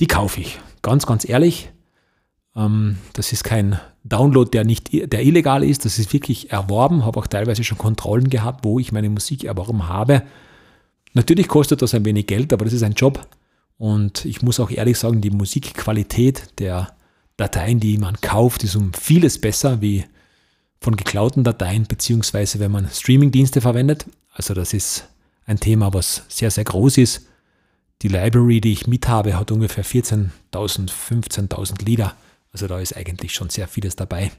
Die 0.00 0.06
kaufe 0.06 0.40
ich. 0.40 0.58
Ganz, 0.82 1.06
ganz 1.06 1.28
ehrlich. 1.28 1.70
Ähm, 2.54 2.98
das 3.12 3.32
ist 3.32 3.44
kein 3.44 3.78
Download, 4.04 4.50
der 4.50 4.64
nicht, 4.64 4.90
der 4.92 5.24
illegal 5.24 5.62
ist. 5.62 5.84
Das 5.84 5.98
ist 5.98 6.12
wirklich 6.12 6.50
erworben. 6.50 7.04
Habe 7.04 7.18
auch 7.20 7.26
teilweise 7.26 7.64
schon 7.64 7.78
Kontrollen 7.78 8.30
gehabt, 8.30 8.64
wo 8.64 8.78
ich 8.78 8.92
meine 8.92 9.10
Musik 9.10 9.44
erworben 9.44 9.88
habe. 9.88 10.22
Natürlich 11.12 11.48
kostet 11.48 11.82
das 11.82 11.94
ein 11.94 12.04
wenig 12.04 12.26
Geld, 12.26 12.52
aber 12.52 12.64
das 12.64 12.74
ist 12.74 12.82
ein 12.82 12.92
Job. 12.92 13.26
Und 13.78 14.24
ich 14.24 14.42
muss 14.42 14.60
auch 14.60 14.70
ehrlich 14.70 14.98
sagen, 14.98 15.20
die 15.20 15.30
Musikqualität 15.30 16.58
der 16.58 16.88
Dateien, 17.36 17.80
die 17.80 17.98
man 17.98 18.20
kauft, 18.20 18.64
ist 18.64 18.76
um 18.76 18.92
vieles 18.94 19.38
besser 19.38 19.82
wie 19.82 20.04
von 20.80 20.96
geklauten 20.96 21.44
Dateien, 21.44 21.86
beziehungsweise 21.86 22.58
wenn 22.58 22.70
man 22.70 22.88
Streamingdienste 22.88 23.60
verwendet. 23.60 24.06
Also 24.32 24.54
das 24.54 24.72
ist 24.72 25.08
ein 25.46 25.60
Thema, 25.60 25.94
was 25.94 26.24
sehr, 26.28 26.50
sehr 26.50 26.64
groß 26.64 26.98
ist. 26.98 27.26
Die 28.02 28.08
Library, 28.08 28.60
die 28.60 28.72
ich 28.72 28.86
mit 28.86 29.08
habe, 29.08 29.38
hat 29.38 29.50
ungefähr 29.50 29.84
14.000, 29.84 30.30
15.000 30.52 31.84
Lieder. 31.84 32.14
Also 32.52 32.66
da 32.66 32.78
ist 32.78 32.96
eigentlich 32.96 33.32
schon 33.32 33.48
sehr 33.48 33.68
vieles 33.68 33.96
dabei, 33.96 34.30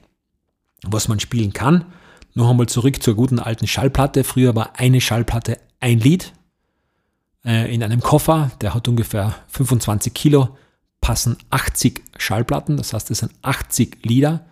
was 0.86 1.08
man 1.08 1.18
spielen 1.18 1.52
kann. 1.52 1.86
Noch 2.34 2.50
einmal 2.50 2.68
zurück 2.68 3.02
zur 3.02 3.14
guten 3.14 3.40
alten 3.40 3.66
Schallplatte. 3.66 4.22
Früher 4.22 4.54
war 4.54 4.78
eine 4.78 5.00
Schallplatte 5.00 5.58
ein 5.80 5.98
Lied 5.98 6.32
äh, 7.44 7.72
in 7.72 7.82
einem 7.82 8.00
Koffer, 8.00 8.50
der 8.60 8.74
hat 8.74 8.88
ungefähr 8.88 9.34
25 9.48 10.12
Kilo, 10.12 10.56
passen 11.00 11.36
80 11.50 12.02
Schallplatten, 12.16 12.76
das 12.76 12.92
heißt, 12.92 13.10
es 13.10 13.18
sind 13.18 13.32
80 13.42 14.04
Lieder. 14.04 14.46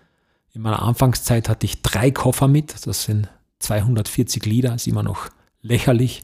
In 0.52 0.62
meiner 0.62 0.82
Anfangszeit 0.82 1.48
hatte 1.48 1.66
ich 1.66 1.82
drei 1.82 2.10
Koffer 2.10 2.48
mit, 2.48 2.86
das 2.86 3.02
sind 3.04 3.28
240 3.58 4.46
Lieder, 4.46 4.74
ist 4.74 4.86
immer 4.86 5.02
noch 5.02 5.28
lächerlich 5.60 6.22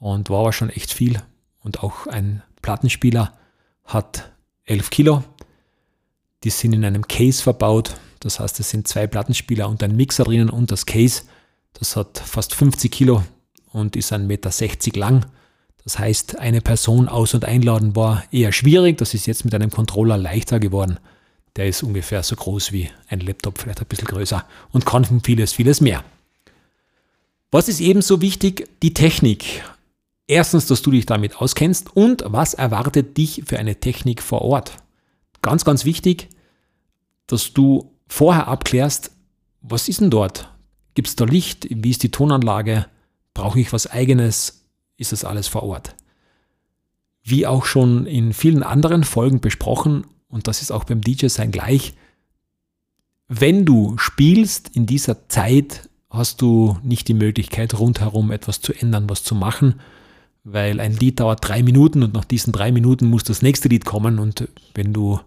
und 0.00 0.30
war 0.30 0.40
aber 0.40 0.52
schon 0.52 0.70
echt 0.70 0.92
viel. 0.92 1.22
Und 1.62 1.84
auch 1.84 2.08
ein 2.08 2.42
Plattenspieler 2.62 3.32
hat 3.84 4.32
11 4.64 4.90
Kilo. 4.90 5.22
Die 6.42 6.50
sind 6.50 6.72
in 6.72 6.84
einem 6.84 7.06
Case 7.06 7.42
verbaut, 7.42 7.96
das 8.20 8.40
heißt, 8.40 8.60
es 8.60 8.70
sind 8.70 8.88
zwei 8.88 9.06
Plattenspieler 9.06 9.68
und 9.68 9.82
ein 9.82 9.96
Mixer 9.96 10.24
drinnen 10.24 10.50
und 10.50 10.70
das 10.70 10.86
Case, 10.86 11.22
das 11.74 11.96
hat 11.96 12.18
fast 12.18 12.54
50 12.54 12.90
Kilo 12.90 13.24
und 13.72 13.96
ist 13.96 14.12
1,60 14.12 14.26
Meter 14.26 14.98
lang. 14.98 15.26
Das 15.84 15.98
heißt, 15.98 16.38
eine 16.38 16.60
Person 16.60 17.08
aus- 17.08 17.34
und 17.34 17.46
einladen 17.46 17.96
war 17.96 18.24
eher 18.30 18.52
schwierig. 18.52 18.98
Das 18.98 19.14
ist 19.14 19.26
jetzt 19.26 19.44
mit 19.44 19.54
einem 19.54 19.70
Controller 19.70 20.18
leichter 20.18 20.60
geworden. 20.60 20.98
Der 21.56 21.66
ist 21.66 21.82
ungefähr 21.82 22.22
so 22.22 22.36
groß 22.36 22.72
wie 22.72 22.90
ein 23.08 23.20
Laptop, 23.20 23.58
vielleicht 23.58 23.80
ein 23.80 23.86
bisschen 23.86 24.06
größer 24.06 24.44
und 24.72 24.84
kann 24.84 25.20
vieles, 25.22 25.54
vieles 25.54 25.80
mehr. 25.80 26.04
Was 27.50 27.68
ist 27.68 27.80
ebenso 27.80 28.20
wichtig? 28.20 28.68
Die 28.82 28.94
Technik. 28.94 29.64
Erstens, 30.30 30.66
dass 30.66 30.82
du 30.82 30.92
dich 30.92 31.06
damit 31.06 31.38
auskennst 31.38 31.96
und 31.96 32.22
was 32.24 32.54
erwartet 32.54 33.16
dich 33.16 33.42
für 33.46 33.58
eine 33.58 33.80
Technik 33.80 34.22
vor 34.22 34.42
Ort. 34.42 34.76
Ganz, 35.42 35.64
ganz 35.64 35.84
wichtig, 35.84 36.28
dass 37.26 37.52
du 37.52 37.90
vorher 38.06 38.46
abklärst, 38.46 39.10
was 39.60 39.88
ist 39.88 40.00
denn 40.00 40.10
dort? 40.10 40.48
Gibt 40.94 41.08
es 41.08 41.16
da 41.16 41.24
Licht? 41.24 41.66
Wie 41.68 41.90
ist 41.90 42.04
die 42.04 42.12
Tonanlage? 42.12 42.86
Brauche 43.34 43.58
ich 43.58 43.72
was 43.72 43.88
eigenes? 43.88 44.68
Ist 44.96 45.10
das 45.10 45.24
alles 45.24 45.48
vor 45.48 45.64
Ort? 45.64 45.96
Wie 47.24 47.44
auch 47.48 47.64
schon 47.64 48.06
in 48.06 48.32
vielen 48.32 48.62
anderen 48.62 49.02
Folgen 49.02 49.40
besprochen, 49.40 50.06
und 50.28 50.46
das 50.46 50.62
ist 50.62 50.70
auch 50.70 50.84
beim 50.84 51.00
DJ-Sein 51.00 51.50
gleich, 51.50 51.94
wenn 53.26 53.66
du 53.66 53.98
spielst 53.98 54.76
in 54.76 54.86
dieser 54.86 55.28
Zeit, 55.28 55.90
hast 56.08 56.40
du 56.40 56.78
nicht 56.84 57.08
die 57.08 57.14
Möglichkeit, 57.14 57.76
rundherum 57.76 58.30
etwas 58.30 58.60
zu 58.60 58.72
ändern, 58.72 59.10
was 59.10 59.24
zu 59.24 59.34
machen, 59.34 59.80
weil 60.44 60.80
ein 60.80 60.96
Lied 60.96 61.20
dauert 61.20 61.46
drei 61.46 61.62
Minuten 61.62 62.02
und 62.02 62.14
nach 62.14 62.24
diesen 62.24 62.52
drei 62.52 62.72
Minuten 62.72 63.06
muss 63.06 63.24
das 63.24 63.42
nächste 63.42 63.68
Lied 63.68 63.84
kommen. 63.84 64.18
Und 64.18 64.48
wenn 64.74 64.92
du 64.92 65.20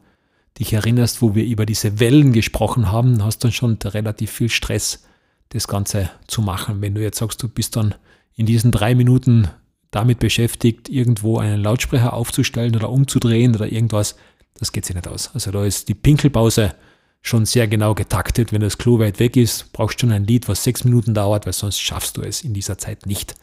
dich 0.60 0.74
erinnerst, 0.74 1.22
wo 1.22 1.36
wir 1.36 1.46
über 1.46 1.66
diese 1.66 2.00
Wellen 2.00 2.34
gesprochen 2.34 2.92
haben, 2.92 3.24
hast 3.24 3.44
du 3.44 3.52
schon 3.52 3.78
relativ 3.84 4.32
viel 4.32 4.50
Stress, 4.50 5.04
das 5.50 5.68
Ganze 5.68 6.10
zu 6.28 6.42
machen. 6.42 6.82
Wenn 6.82 6.96
du 6.96 7.02
jetzt 7.02 7.20
sagst, 7.20 7.42
du 7.44 7.48
bist 7.48 7.76
dann 7.76 7.96
in 8.36 8.46
diesen 8.46 8.72
drei 8.72 8.96
Minuten 8.96 9.50
damit 9.92 10.20
beschäftigt, 10.20 10.90
irgendwo 10.90 11.38
einen 11.38 11.62
Lautsprecher 11.62 12.14
aufzustellen 12.14 12.76
oder 12.76 12.90
umzudrehen 12.90 13.56
oder 13.56 13.72
irgendwas, 13.72 14.16
das 14.56 14.72
geht 14.72 14.86
sich 14.86 14.96
nicht 14.96 15.08
aus. 15.08 15.30
Also 15.34 15.52
da 15.52 15.64
ist 15.64 15.90
die 15.90 15.94
Pinkelpause 15.94 16.74
schon 17.22 17.46
sehr 17.46 17.68
genau 17.68 17.94
getaktet. 17.94 18.52
Wenn 18.52 18.62
das 18.62 18.78
Klo 18.78 19.00
weit 19.00 19.20
weg 19.20 19.38
ist, 19.38 19.72
brauchst 19.74 19.98
du 19.98 20.02
schon 20.02 20.12
ein 20.12 20.26
Lied, 20.26 20.48
was 20.48 20.64
sechs 20.64 20.84
Minuten 20.84 21.14
dauert, 21.14 21.46
weil 21.46 21.54
sonst 21.54 21.80
schaffst 21.80 22.18
du 22.18 22.22
es 22.22 22.44
in 22.44 22.54
dieser 22.54 22.78
Zeit 22.78 23.06
nicht. 23.06 23.36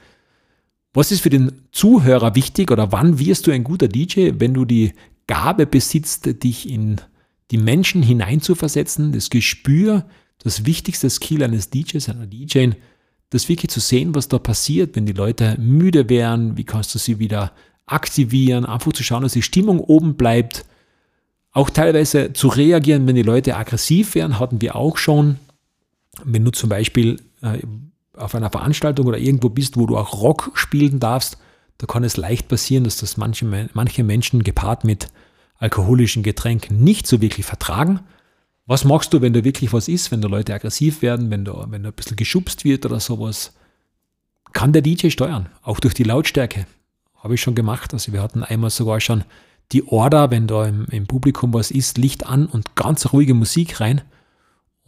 Was 0.93 1.13
ist 1.13 1.21
für 1.21 1.31
den 1.31 1.53
Zuhörer 1.73 2.35
wichtig 2.35 2.71
oder 2.71 2.91
wann 2.93 3.19
wirst 3.19 3.47
du 3.47 3.53
ein 3.53 3.65
guter 3.65 3.89
DJ, 3.89 4.31
wenn 4.39 4.55
du 4.55 4.65
die 4.65 4.93
Gabe 5.27 5.67
besitzt, 5.67 6.43
dich 6.43 6.69
in 6.69 7.01
die 7.53 7.59
Menschen 7.59 8.03
hineinzuversetzen, 8.03 9.13
das 9.13 9.31
Gespür, 9.31 10.07
das 10.39 10.65
wichtigste 10.67 11.09
Skill 11.09 11.45
eines 11.45 11.71
DJs, 11.71 12.09
einer 12.09 12.27
DJ, 12.27 12.71
das 13.31 13.49
wirklich 13.49 13.71
zu 13.71 13.79
sehen, 13.79 14.15
was 14.15 14.29
da 14.29 14.39
passiert, 14.39 14.97
wenn 14.97 15.07
die 15.07 15.13
Leute 15.13 15.57
müde 15.61 16.09
wären, 16.09 16.57
wie 16.57 16.65
kannst 16.65 16.95
du 16.95 16.99
sie 16.99 17.21
wieder 17.21 17.53
aktivieren, 17.87 18.65
einfach 18.65 18.93
zu 18.93 19.05
schauen, 19.05 19.23
dass 19.23 19.33
die 19.33 19.43
Stimmung 19.43 19.79
oben 19.81 20.17
bleibt, 20.17 20.65
auch 21.53 21.71
teilweise 21.71 22.33
zu 22.33 22.49
reagieren, 22.49 23.07
wenn 23.07 23.17
die 23.17 23.23
Leute 23.23 23.57
aggressiv 23.57 24.15
wären, 24.15 24.39
hatten 24.39 24.61
wir 24.61 24.77
auch 24.77 24.97
schon. 24.97 25.39
Wenn 26.25 26.45
du 26.45 26.51
zum 26.51 26.69
Beispiel 26.69 27.21
äh, 27.43 27.59
auf 28.21 28.35
einer 28.35 28.51
Veranstaltung 28.51 29.07
oder 29.07 29.19
irgendwo 29.19 29.49
bist, 29.49 29.77
wo 29.77 29.87
du 29.87 29.97
auch 29.97 30.21
Rock 30.21 30.51
spielen 30.55 31.01
darfst, 31.01 31.39
da 31.79 31.87
kann 31.87 32.05
es 32.05 32.17
leicht 32.17 32.49
passieren, 32.49 32.85
dass 32.85 32.99
das 32.99 33.17
manche, 33.17 33.69
manche 33.73 34.05
Menschen 34.05 34.45
gepaart 34.45 34.85
mit 34.85 35.09
alkoholischen 35.57 36.23
Getränken 36.23 36.83
nicht 36.83 37.07
so 37.07 37.21
wirklich 37.21 37.47
vertragen. 37.47 38.01
Was 38.67 38.85
machst 38.85 39.13
du, 39.13 39.21
wenn 39.21 39.33
da 39.33 39.45
wirklich 39.45 39.73
was 39.73 39.89
ist, 39.89 40.11
wenn 40.11 40.21
da 40.21 40.29
Leute 40.29 40.55
aggressiv 40.55 41.03
werden, 41.03 41.31
wenn 41.31 41.45
da, 41.45 41.67
wenn 41.71 41.83
da 41.83 41.89
ein 41.89 41.95
bisschen 41.95 42.17
geschubst 42.17 42.65
wird 42.65 42.85
oder 42.87 43.01
sowas? 43.01 43.55
Kann 44.53 44.73
der 44.73 44.83
DJ 44.83 45.09
steuern, 45.09 45.49
auch 45.63 45.81
durch 45.81 45.95
die 45.95 46.05
Lautstärke. 46.05 46.67
Habe 47.17 47.35
ich 47.35 47.41
schon 47.41 47.55
gemacht. 47.55 47.93
Also 47.93 48.13
wir 48.13 48.23
hatten 48.23 48.45
einmal 48.45 48.71
sogar 48.71 49.01
schon 49.01 49.25
die 49.73 49.87
Order, 49.87 50.31
wenn 50.31 50.47
da 50.47 50.67
im, 50.67 50.87
im 50.91 51.07
Publikum 51.07 51.55
was 51.55 51.71
ist, 51.71 51.99
Licht 51.99 52.27
an 52.27 52.47
und 52.47 52.75
ganz 52.75 53.13
ruhige 53.13 53.35
Musik 53.35 53.81
rein. 53.81 54.03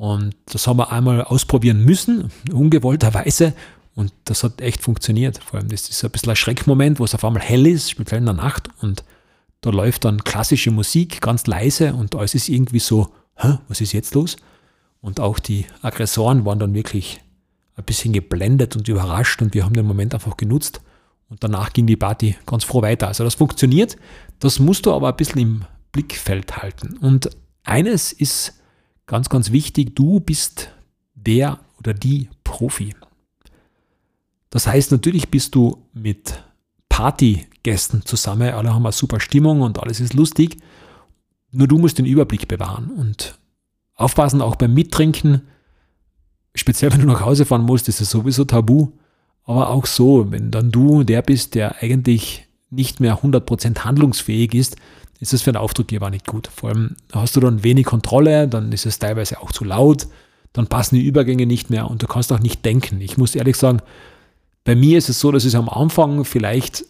Und 0.03 0.35
das 0.47 0.67
haben 0.67 0.79
wir 0.79 0.91
einmal 0.91 1.23
ausprobieren 1.23 1.85
müssen, 1.85 2.33
ungewollterweise. 2.53 3.55
Und 3.95 4.13
das 4.25 4.43
hat 4.43 4.61
echt 4.61 4.83
funktioniert. 4.83 5.39
Vor 5.39 5.61
allem, 5.61 5.69
das 5.69 5.89
ist 5.89 6.05
ein 6.05 6.11
bisschen 6.11 6.31
ein 6.31 6.35
Schreckmoment, 6.35 6.99
wo 6.99 7.05
es 7.05 7.15
auf 7.15 7.25
einmal 7.25 7.41
hell 7.41 7.69
ist, 7.69 7.89
speziell 7.89 8.19
in 8.19 8.25
der 8.25 8.35
Nacht. 8.35 8.69
Und 8.81 9.05
da 9.61 9.71
läuft 9.71 10.05
dann 10.05 10.25
klassische 10.25 10.73
Musik, 10.73 11.21
ganz 11.21 11.47
leise. 11.47 11.95
Und 11.95 12.17
alles 12.17 12.35
ist 12.35 12.49
irgendwie 12.49 12.81
so, 12.81 13.13
Hä, 13.37 13.59
was 13.69 13.81
ist 13.81 13.93
jetzt 13.93 14.17
los? 14.17 14.39
Und 15.03 15.21
auch 15.21 15.39
die 15.39 15.67
Aggressoren 15.83 16.45
waren 16.45 16.59
dann 16.59 16.75
wirklich 16.75 17.21
ein 17.77 17.85
bisschen 17.85 18.13
geblendet 18.13 18.75
und 18.75 18.89
überrascht. 18.89 19.41
Und 19.41 19.55
wir 19.55 19.65
haben 19.65 19.75
den 19.75 19.87
Moment 19.87 20.15
einfach 20.15 20.37
genutzt. 20.37 20.81
Und 21.29 21.45
danach 21.45 21.73
ging 21.73 21.87
die 21.87 21.97
Party 21.97 22.37
ganz 22.45 22.65
froh 22.65 22.83
weiter. 22.83 23.07
Also 23.07 23.23
das 23.23 23.37
funktioniert. 23.37 23.97
Das 24.41 24.59
musst 24.59 24.85
du 24.85 24.93
aber 24.95 25.11
ein 25.11 25.17
bisschen 25.17 25.41
im 25.41 25.65
Blickfeld 25.93 26.57
halten. 26.57 26.97
Und 26.97 27.31
eines 27.63 28.13
ist 28.13 28.55
Ganz, 29.07 29.29
ganz 29.29 29.51
wichtig, 29.51 29.95
du 29.97 30.21
bist 30.21 30.71
der 31.15 31.59
oder 31.79 31.95
die 31.95 32.29
Profi. 32.45 32.95
Das 34.51 34.67
heißt, 34.67 34.93
natürlich 34.93 35.31
bist 35.31 35.55
du 35.55 35.87
mit 35.93 36.43
Partygästen 36.89 38.05
zusammen, 38.05 38.51
alle 38.51 38.75
haben 38.75 38.85
eine 38.85 38.93
super 38.93 39.19
Stimmung 39.19 39.63
und 39.63 39.79
alles 39.79 40.01
ist 40.01 40.15
lustig. 40.15 40.59
Nur 41.51 41.69
du 41.69 41.79
musst 41.79 41.99
den 41.99 42.07
Überblick 42.07 42.49
bewahren 42.49 42.91
und 42.91 43.39
aufpassen, 43.95 44.41
auch 44.43 44.57
beim 44.57 44.75
Mittrinken. 44.75 45.43
Speziell 46.55 46.93
wenn 46.93 47.01
du 47.01 47.07
nach 47.07 47.23
Hause 47.23 47.47
fahren 47.47 47.63
musst, 47.63 47.89
ist 47.89 48.01
es 48.01 48.11
sowieso 48.11 48.45
tabu. 48.45 48.93
Aber 49.45 49.71
auch 49.71 49.87
so, 49.87 50.31
wenn 50.31 50.51
dann 50.51 50.71
du 50.71 51.03
der 51.03 51.23
bist, 51.23 51.55
der 51.55 51.83
eigentlich 51.83 52.47
nicht 52.71 53.01
mehr 53.01 53.23
100% 53.23 53.81
handlungsfähig 53.81 54.55
ist, 54.55 54.77
ist 55.23 55.33
es 55.33 55.43
für 55.43 55.51
einen 55.51 55.59
Auftraggeber 55.59 56.11
nicht 56.11 56.27
gut. 56.27 56.49
Vor 56.49 56.71
allem 56.71 56.97
hast 57.13 57.37
du 57.37 57.41
dann 57.41 57.63
wenig 57.63 57.87
Kontrolle, 57.87 58.49
dann 58.49 58.73
ist 58.73 58.87
es 58.87 58.99
teilweise 58.99 59.41
auch 59.41 59.53
zu 59.53 59.63
laut, 59.63 60.09
dann 60.53 60.67
passen 60.67 60.97
die 60.97 61.07
Übergänge 61.07 61.47
nicht 61.47 61.71
mehr 61.71 61.89
und 61.89 62.03
du 62.03 62.09
kannst 62.09 62.33
auch 62.33 62.41
nicht 62.41 62.65
denken. 62.65 63.01
Ich 63.01 63.17
muss 63.17 63.37
ehrlich 63.37 63.57
sagen, 63.57 63.83
bei 64.65 64.75
mir 64.75 64.99
ist 64.99 65.09
es 65.09 65.21
so, 65.21 65.31
dass 65.31 65.45
ich 65.45 65.57
am 65.57 65.69
Anfang 65.69 66.25
vielleicht 66.25 66.85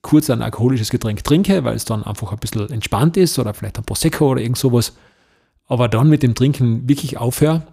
kurz 0.00 0.30
ein 0.30 0.40
alkoholisches 0.40 0.88
Getränk 0.88 1.24
trinke, 1.24 1.62
weil 1.64 1.76
es 1.76 1.84
dann 1.84 2.02
einfach 2.02 2.32
ein 2.32 2.38
bisschen 2.38 2.70
entspannt 2.70 3.18
ist 3.18 3.38
oder 3.38 3.52
vielleicht 3.52 3.76
ein 3.76 3.84
Prosecco 3.84 4.30
oder 4.30 4.40
irgend 4.40 4.56
sowas. 4.56 4.94
Aber 5.66 5.88
dann 5.88 6.08
mit 6.08 6.22
dem 6.22 6.34
Trinken 6.34 6.88
wirklich 6.88 7.18
aufhöre. 7.18 7.66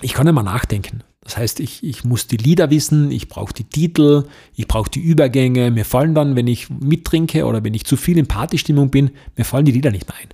Ich 0.00 0.14
kann 0.14 0.28
immer 0.28 0.44
nachdenken. 0.44 1.02
Das 1.24 1.38
heißt, 1.38 1.60
ich, 1.60 1.82
ich 1.82 2.04
muss 2.04 2.26
die 2.26 2.36
Lieder 2.36 2.70
wissen, 2.70 3.10
ich 3.10 3.28
brauche 3.28 3.54
die 3.54 3.64
Titel, 3.64 4.24
ich 4.54 4.68
brauche 4.68 4.90
die 4.90 5.00
Übergänge. 5.00 5.70
Mir 5.70 5.86
fallen 5.86 6.14
dann, 6.14 6.36
wenn 6.36 6.46
ich 6.46 6.68
mittrinke 6.68 7.46
oder 7.46 7.64
wenn 7.64 7.72
ich 7.72 7.86
zu 7.86 7.96
viel 7.96 8.18
in 8.18 8.26
Partystimmung 8.26 8.90
bin, 8.90 9.10
mir 9.36 9.44
fallen 9.44 9.64
die 9.64 9.72
Lieder 9.72 9.90
nicht 9.90 10.06
mehr 10.06 10.18
ein. 10.18 10.28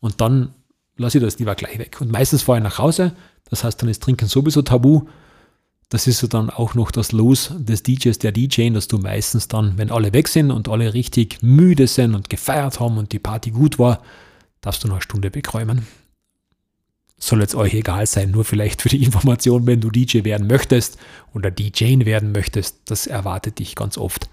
Und 0.00 0.22
dann 0.22 0.54
lasse 0.96 1.18
ich 1.18 1.24
das 1.24 1.38
lieber 1.38 1.54
gleich 1.54 1.78
weg. 1.78 2.00
Und 2.00 2.10
meistens 2.10 2.42
fahre 2.42 2.58
ich 2.58 2.64
nach 2.64 2.78
Hause. 2.78 3.12
Das 3.50 3.64
heißt, 3.64 3.80
dann 3.82 3.90
ist 3.90 4.02
Trinken 4.02 4.28
sowieso 4.28 4.62
tabu. 4.62 5.02
Das 5.90 6.06
ist 6.06 6.32
dann 6.32 6.48
auch 6.48 6.74
noch 6.74 6.90
das 6.90 7.12
Los 7.12 7.52
des 7.58 7.82
DJs, 7.82 8.16
der 8.18 8.32
DJ, 8.32 8.70
dass 8.70 8.88
du 8.88 8.96
meistens 8.96 9.48
dann, 9.48 9.76
wenn 9.76 9.90
alle 9.90 10.12
weg 10.14 10.28
sind 10.28 10.52
und 10.52 10.68
alle 10.68 10.94
richtig 10.94 11.42
müde 11.42 11.86
sind 11.86 12.14
und 12.14 12.30
gefeiert 12.30 12.80
haben 12.80 12.96
und 12.96 13.12
die 13.12 13.18
Party 13.18 13.50
gut 13.50 13.78
war, 13.78 14.02
darfst 14.62 14.84
du 14.84 14.88
noch 14.88 14.94
eine 14.94 15.02
Stunde 15.02 15.34
wegräumen 15.34 15.86
soll 17.20 17.40
jetzt 17.40 17.54
euch 17.54 17.74
egal 17.74 18.06
sein, 18.06 18.30
nur 18.30 18.44
vielleicht 18.44 18.82
für 18.82 18.88
die 18.88 19.04
Information, 19.04 19.66
wenn 19.66 19.80
du 19.80 19.90
DJ 19.90 20.24
werden 20.24 20.46
möchtest 20.48 20.98
oder 21.34 21.50
DJ 21.50 22.04
werden 22.04 22.32
möchtest, 22.32 22.78
das 22.86 23.06
erwartet 23.06 23.58
dich 23.60 23.76
ganz 23.76 23.96
oft, 23.96 24.28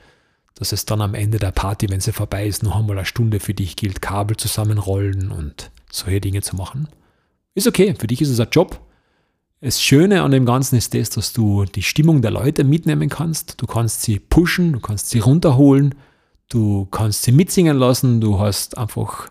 dass 0.56 0.72
es 0.72 0.86
dann 0.86 1.02
am 1.02 1.14
Ende 1.14 1.38
der 1.38 1.52
Party, 1.52 1.90
wenn 1.90 2.00
sie 2.00 2.14
vorbei 2.14 2.48
ist, 2.48 2.64
noch 2.64 2.76
einmal 2.76 2.98
eine 2.98 3.06
Stunde 3.06 3.40
für 3.40 3.54
dich 3.54 3.76
gilt, 3.76 4.02
Kabel 4.02 4.38
zusammenrollen 4.38 5.32
und 5.32 5.70
solche 5.92 6.22
Dinge 6.22 6.42
zu 6.42 6.56
machen. 6.56 6.88
Ist 7.54 7.68
okay, 7.68 7.94
für 7.98 8.08
dich 8.08 8.22
ist 8.22 8.30
es 8.30 8.40
ein 8.40 8.48
Job. 8.52 8.80
Das 9.62 9.82
Schöne 9.82 10.22
an 10.22 10.32
dem 10.32 10.46
Ganzen 10.46 10.76
ist 10.76 10.94
das, 10.94 11.10
dass 11.10 11.34
du 11.34 11.66
die 11.66 11.84
Stimmung 11.84 12.22
der 12.22 12.32
Leute 12.32 12.64
mitnehmen 12.64 13.10
kannst. 13.10 13.62
Du 13.62 13.66
kannst 13.66 14.04
sie 14.04 14.20
pushen, 14.20 14.74
du 14.74 14.80
kannst 14.80 15.10
sie 15.10 15.20
runterholen, 15.20 15.96
du 16.50 16.86
kannst 16.86 17.24
sie 17.24 17.32
mitsingen 17.32 17.78
lassen, 17.78 18.22
du 18.22 18.40
hast 18.40 18.78
einfach 18.78 19.30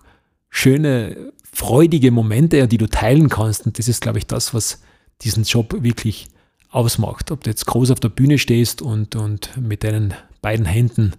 schöne 0.50 1.32
freudige 1.56 2.10
Momente, 2.10 2.68
die 2.68 2.76
du 2.76 2.86
teilen 2.86 3.30
kannst. 3.30 3.64
Und 3.64 3.78
das 3.78 3.88
ist, 3.88 4.02
glaube 4.02 4.18
ich, 4.18 4.26
das, 4.26 4.52
was 4.52 4.82
diesen 5.22 5.44
Job 5.44 5.74
wirklich 5.82 6.28
ausmacht. 6.68 7.30
Ob 7.30 7.44
du 7.44 7.50
jetzt 7.50 7.64
groß 7.64 7.92
auf 7.92 8.00
der 8.00 8.10
Bühne 8.10 8.36
stehst 8.36 8.82
und, 8.82 9.16
und 9.16 9.56
mit 9.56 9.82
deinen 9.82 10.12
beiden 10.42 10.66
Händen 10.66 11.14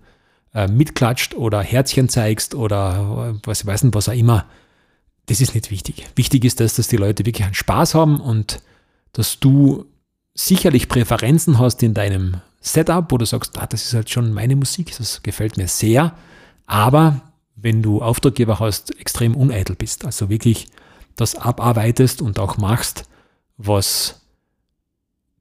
äh, 0.54 0.67
mitklatscht 0.67 1.34
oder 1.34 1.63
Herzchen 1.63 2.08
zeigst 2.08 2.54
oder 2.54 3.34
äh, 3.34 3.39
was 3.47 3.65
weiß 3.65 3.84
nicht, 3.84 3.95
was 3.95 4.10
auch 4.10 4.13
immer, 4.13 4.45
das 5.26 5.41
ist 5.41 5.56
nicht 5.56 5.71
wichtig. 5.71 6.08
Wichtig 6.15 6.45
ist 6.45 6.60
das, 6.60 6.76
dass 6.76 6.88
die 6.88 6.97
Leute 6.97 7.26
wirklich 7.26 7.43
einen 7.43 7.56
Spaß 7.56 7.95
haben 7.95 8.19
und 8.19 8.62
dass 9.13 9.39
du 9.39 9.86
sicherlich 10.36 10.88
Präferenzen 10.88 11.58
hast 11.58 11.82
in 11.82 11.95
deinem 11.95 12.41
Setup, 12.62 13.12
wo 13.12 13.17
du 13.17 13.26
sagst, 13.26 13.58
ah, 13.58 13.65
das 13.65 13.86
ist 13.86 13.95
halt 13.95 14.12
schon 14.12 14.34
meine 14.34 14.56
Musik, 14.56 14.95
das 14.95 15.23
gefällt 15.23 15.58
mir 15.58 15.67
sehr, 15.67 16.13
aber 16.67 17.26
wenn 17.60 17.82
du 17.82 18.02
Auftraggeber 18.02 18.60
hast, 18.60 18.98
extrem 19.00 19.36
uneitel 19.36 19.76
bist. 19.76 20.06
Also 20.06 20.30
wirklich 20.30 20.67
das 21.15 21.36
abarbeitest 21.36 22.22
und 22.22 22.39
auch 22.39 22.58
machst, 22.58 23.06
was 23.58 24.22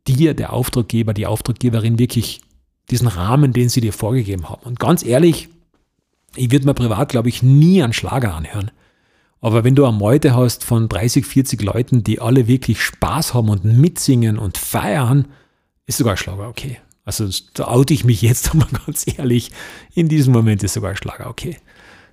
dir 0.09 0.35
der 0.35 0.53
Auftraggeber, 0.53 1.13
die 1.13 1.27
Auftraggeberin 1.27 1.99
wirklich 1.99 2.41
diesen 2.91 3.09
Rahmen, 3.09 3.53
den 3.53 3.69
sie 3.69 3.81
dir 3.81 3.93
vorgegeben 3.93 4.49
haben. 4.49 4.63
Und 4.65 4.81
ganz 4.81 5.05
ehrlich, 5.05 5.49
ich 6.35 6.51
würde 6.51 6.67
mir 6.67 6.75
privat, 6.75 7.11
glaube 7.11 7.29
ich, 7.29 7.43
nie 7.43 7.83
einen 7.83 7.93
Schlager 7.93 8.35
anhören. 8.35 8.71
Aber 9.41 9.65
wenn 9.65 9.75
du 9.75 9.85
eine 9.85 9.97
Meute 9.97 10.35
hast 10.35 10.65
von 10.65 10.89
30, 10.89 11.27
40 11.27 11.63
Leuten, 11.63 12.03
die 12.03 12.21
alle 12.21 12.47
wirklich 12.47 12.83
Spaß 12.83 13.35
haben 13.35 13.51
und 13.51 13.65
mitsingen 13.65 14.39
und 14.39 14.57
feiern, 14.57 15.29
ist 15.87 15.99
sogar 15.99 16.15
ein 16.15 16.17
Schlager 16.17 16.49
okay. 16.49 16.79
Also 17.05 17.29
da 17.55 17.69
oute 17.69 17.93
ich 17.93 18.05
mich 18.05 18.23
jetzt 18.23 18.51
einmal 18.53 18.69
ganz 18.87 19.07
ehrlich. 19.07 19.51
In 19.95 20.09
diesem 20.09 20.33
Moment 20.33 20.63
ist 20.63 20.75
sogar 20.75 20.91
ein 20.91 20.97
Schlager 20.97 21.29
okay. 21.29 21.59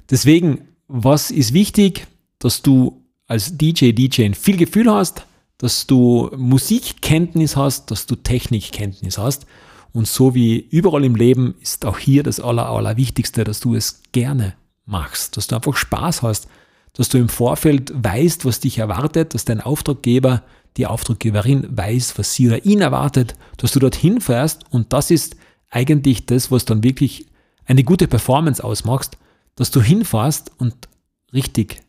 Deswegen, 0.09 0.67
was 0.87 1.31
ist 1.31 1.53
wichtig, 1.53 2.07
dass 2.39 2.61
du 2.61 3.03
als 3.27 3.57
DJ, 3.57 3.91
DJ 3.91 4.31
viel 4.33 4.57
Gefühl 4.57 4.91
hast, 4.91 5.25
dass 5.57 5.87
du 5.87 6.29
Musikkenntnis 6.35 7.55
hast, 7.55 7.89
dass 7.89 8.05
du 8.05 8.15
Technikkenntnis 8.15 9.17
hast. 9.17 9.45
Und 9.93 10.07
so 10.07 10.35
wie 10.35 10.57
überall 10.57 11.05
im 11.05 11.15
Leben 11.15 11.55
ist 11.61 11.85
auch 11.85 11.99
hier 11.99 12.23
das 12.23 12.39
Aller, 12.39 12.67
Allerwichtigste, 12.69 13.43
dass 13.43 13.59
du 13.59 13.75
es 13.75 14.01
gerne 14.11 14.55
machst, 14.85 15.37
dass 15.37 15.47
du 15.47 15.55
einfach 15.55 15.77
Spaß 15.77 16.21
hast, 16.21 16.47
dass 16.93 17.09
du 17.09 17.17
im 17.17 17.29
Vorfeld 17.29 17.91
weißt, 17.95 18.45
was 18.45 18.59
dich 18.59 18.79
erwartet, 18.79 19.33
dass 19.33 19.45
dein 19.45 19.61
Auftraggeber, 19.61 20.43
die 20.77 20.87
Auftraggeberin 20.87 21.67
weiß, 21.69 22.17
was 22.17 22.33
sie 22.33 22.47
oder 22.47 22.65
ihn 22.65 22.81
erwartet, 22.81 23.35
dass 23.57 23.71
du 23.71 23.79
dorthin 23.79 24.19
fährst 24.19 24.65
und 24.71 24.91
das 24.91 25.11
ist 25.11 25.35
eigentlich 25.69 26.25
das, 26.25 26.51
was 26.51 26.65
dann 26.65 26.83
wirklich 26.83 27.27
eine 27.65 27.83
gute 27.83 28.07
Performance 28.07 28.63
ausmacht 28.63 29.17
dass 29.55 29.71
du 29.71 29.81
hinfährst 29.81 30.51
und 30.57 30.87
richtig 31.33 31.81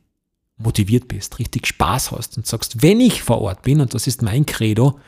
motiviert 0.57 1.09
bist, 1.09 1.39
richtig 1.39 1.67
Spaß 1.67 2.13
hast 2.13 2.37
und 2.37 2.47
sagst, 2.47 2.83
wenn 2.83 3.01
ich 3.01 3.23
vor 3.23 3.41
Ort 3.41 3.63
bin, 3.63 3.81
und 3.81 3.95
das 3.95 4.07
ist 4.07 4.23
mein 4.23 4.47
Credo, 4.47 4.99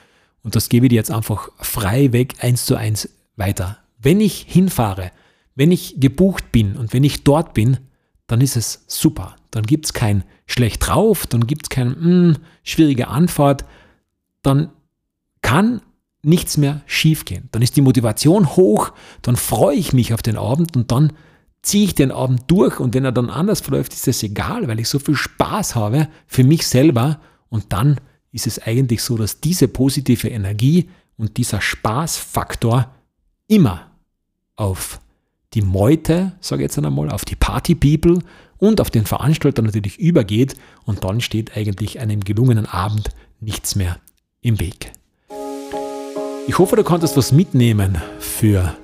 und 0.43 0.55
das 0.57 0.69
gebe 0.69 0.87
ich 0.87 0.91
dir 0.91 0.97
jetzt 0.97 1.11
einfach 1.11 1.51
frei 1.59 2.13
weg, 2.13 2.35
eins 2.41 2.67
zu 2.67 2.77
eins 2.77 3.09
weiter. 3.37 3.79
Wenn 3.99 4.21
ich 4.21 4.45
hinfahre, 4.49 5.11
wenn 5.55 5.73
ich 5.73 5.99
gebucht 5.99 6.53
bin 6.53 6.77
und 6.77 6.93
wenn 6.93 7.05
ich 7.05 7.25
dort 7.25 7.55
bin, 7.55 7.79
dann 8.27 8.41
ist 8.41 8.57
es 8.57 8.85
super. 8.87 9.37
Dann 9.51 9.65
gibt 9.65 9.87
es 9.87 9.93
kein 9.93 10.25
schlecht 10.47 10.87
drauf, 10.87 11.27
dann 11.27 11.47
gibt 11.47 11.67
es 11.67 11.71
kein 11.71 11.89
mh, 11.89 11.97
hm, 11.97 12.37
schwierige 12.63 13.09
Anfahrt. 13.09 13.65
Dann 14.43 14.71
kann 15.43 15.81
nichts 16.23 16.57
mehr 16.57 16.83
schiefgehen. 16.87 17.49
Dann 17.53 17.63
ist 17.63 17.77
die 17.77 17.83
Motivation 17.83 18.57
hoch, 18.57 18.93
dann 19.23 19.37
freue 19.37 19.77
ich 19.77 19.93
mich 19.93 20.13
auf 20.13 20.23
den 20.23 20.37
Abend 20.37 20.77
und 20.77 20.93
dann 20.93 21.13
ziehe 21.67 21.85
ich 21.85 21.95
den 21.95 22.13
Abend 22.13 22.45
durch 22.47 22.79
und 22.79 22.95
wenn 22.95 23.05
er 23.05 23.13
dann 23.13 23.29
anders 23.29 23.61
verläuft, 23.61 23.93
ist 23.93 24.07
es 24.07 24.23
egal, 24.23 24.69
weil 24.69 24.79
ich 24.79 24.89
so 24.89 24.99
viel 24.99 25.17
Spaß 25.17 25.75
habe 25.75 26.09
für 26.27 26.45
mich 26.45 26.67
selber 26.67 27.21
und 27.49 27.73
dann 27.73 28.01
ist 28.31 28.47
es 28.47 28.63
eigentlich 28.63 29.03
so, 29.03 29.17
dass 29.17 29.41
diese 29.41 29.67
positive 29.67 30.29
Energie 30.29 30.89
und 31.17 31.37
dieser 31.39 31.61
Spaßfaktor 31.61 32.95
immer 33.49 33.91
auf 34.55 35.01
die 35.55 35.63
Meute, 35.63 36.33
sage 36.41 36.63
ich 36.63 36.67
jetzt 36.71 36.79
einmal, 36.79 37.11
auf 37.11 37.25
die 37.25 37.37
Party-People 37.37 38.21
und 38.59 38.81
auf 38.81 38.91
den 38.91 39.05
Veranstalter 39.05 39.63
natürlich 39.63 39.99
übergeht 39.99 40.55
und 40.85 41.03
dann 41.03 41.21
steht 41.21 41.57
eigentlich 41.57 41.99
einem 41.99 42.21
gelungenen 42.21 42.67
Abend 42.67 43.11
nichts 43.41 43.75
mehr 43.75 43.99
im 44.41 44.61
Weg. 44.61 44.93
Ich 46.47 46.59
hoffe, 46.59 46.77
du 46.77 46.85
konntest 46.85 47.17
was 47.17 47.33
mitnehmen 47.33 48.01
für 48.21 48.77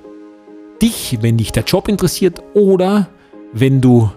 dich, 0.83 1.17
wenn 1.21 1.37
dich 1.37 1.53
der 1.53 1.63
Job 1.63 1.87
interessiert 1.87 2.43
oder 2.53 3.07
wenn 3.53 3.79
du 3.79 4.11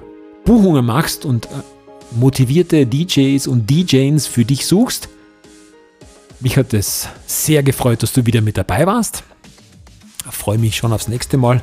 Buchungen 0.44 0.84
machst 0.84 1.24
und 1.24 1.46
äh, 1.46 1.48
motivierte 2.10 2.86
DJs 2.86 3.46
und 3.46 3.70
DJs 3.70 4.26
für 4.26 4.44
dich 4.44 4.66
suchst. 4.66 5.08
Mich 6.40 6.56
hat 6.56 6.74
es 6.74 7.08
sehr 7.26 7.62
gefreut, 7.62 8.02
dass 8.02 8.12
du 8.12 8.26
wieder 8.26 8.40
mit 8.40 8.58
dabei 8.58 8.84
warst. 8.84 9.22
Ich 10.28 10.34
freue 10.34 10.58
mich 10.58 10.76
schon 10.76 10.92
aufs 10.92 11.06
nächste 11.06 11.36
Mal, 11.36 11.62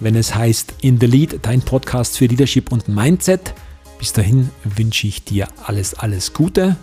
wenn 0.00 0.16
es 0.16 0.34
heißt 0.34 0.74
In 0.80 0.98
the 0.98 1.06
Lead, 1.06 1.38
dein 1.42 1.62
Podcast 1.62 2.18
für 2.18 2.26
Leadership 2.26 2.72
und 2.72 2.88
Mindset. 2.88 3.54
Bis 4.00 4.12
dahin 4.12 4.50
wünsche 4.64 5.06
ich 5.06 5.22
dir 5.22 5.46
alles, 5.64 5.94
alles 5.94 6.32
Gute. 6.32 6.76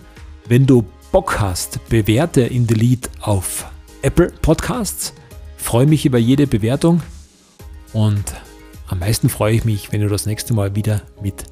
Wenn 0.47 0.65
du 0.65 0.85
Bock 1.11 1.37
hast, 1.41 1.85
bewerte 1.89 2.41
In 2.41 2.65
the 2.65 2.75
Lead 2.75 3.09
auf 3.19 3.65
Apple 4.03 4.31
Podcasts. 4.41 5.13
freue 5.57 5.85
mich 5.85 6.05
über 6.05 6.17
jede 6.17 6.47
Bewertung 6.47 7.01
und 7.93 8.33
am 8.87 8.99
meisten 8.99 9.29
freue 9.29 9.53
ich 9.53 9.65
mich, 9.65 9.91
wenn 9.91 10.01
du 10.01 10.09
das 10.09 10.25
nächste 10.25 10.53
Mal 10.53 10.75
wieder 10.75 11.01
mit 11.21 11.45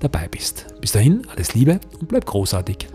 dabei 0.00 0.28
bist. 0.28 0.66
Bis 0.80 0.92
dahin, 0.92 1.26
alles 1.28 1.54
Liebe 1.54 1.80
und 2.00 2.08
bleib 2.08 2.26
großartig. 2.26 2.88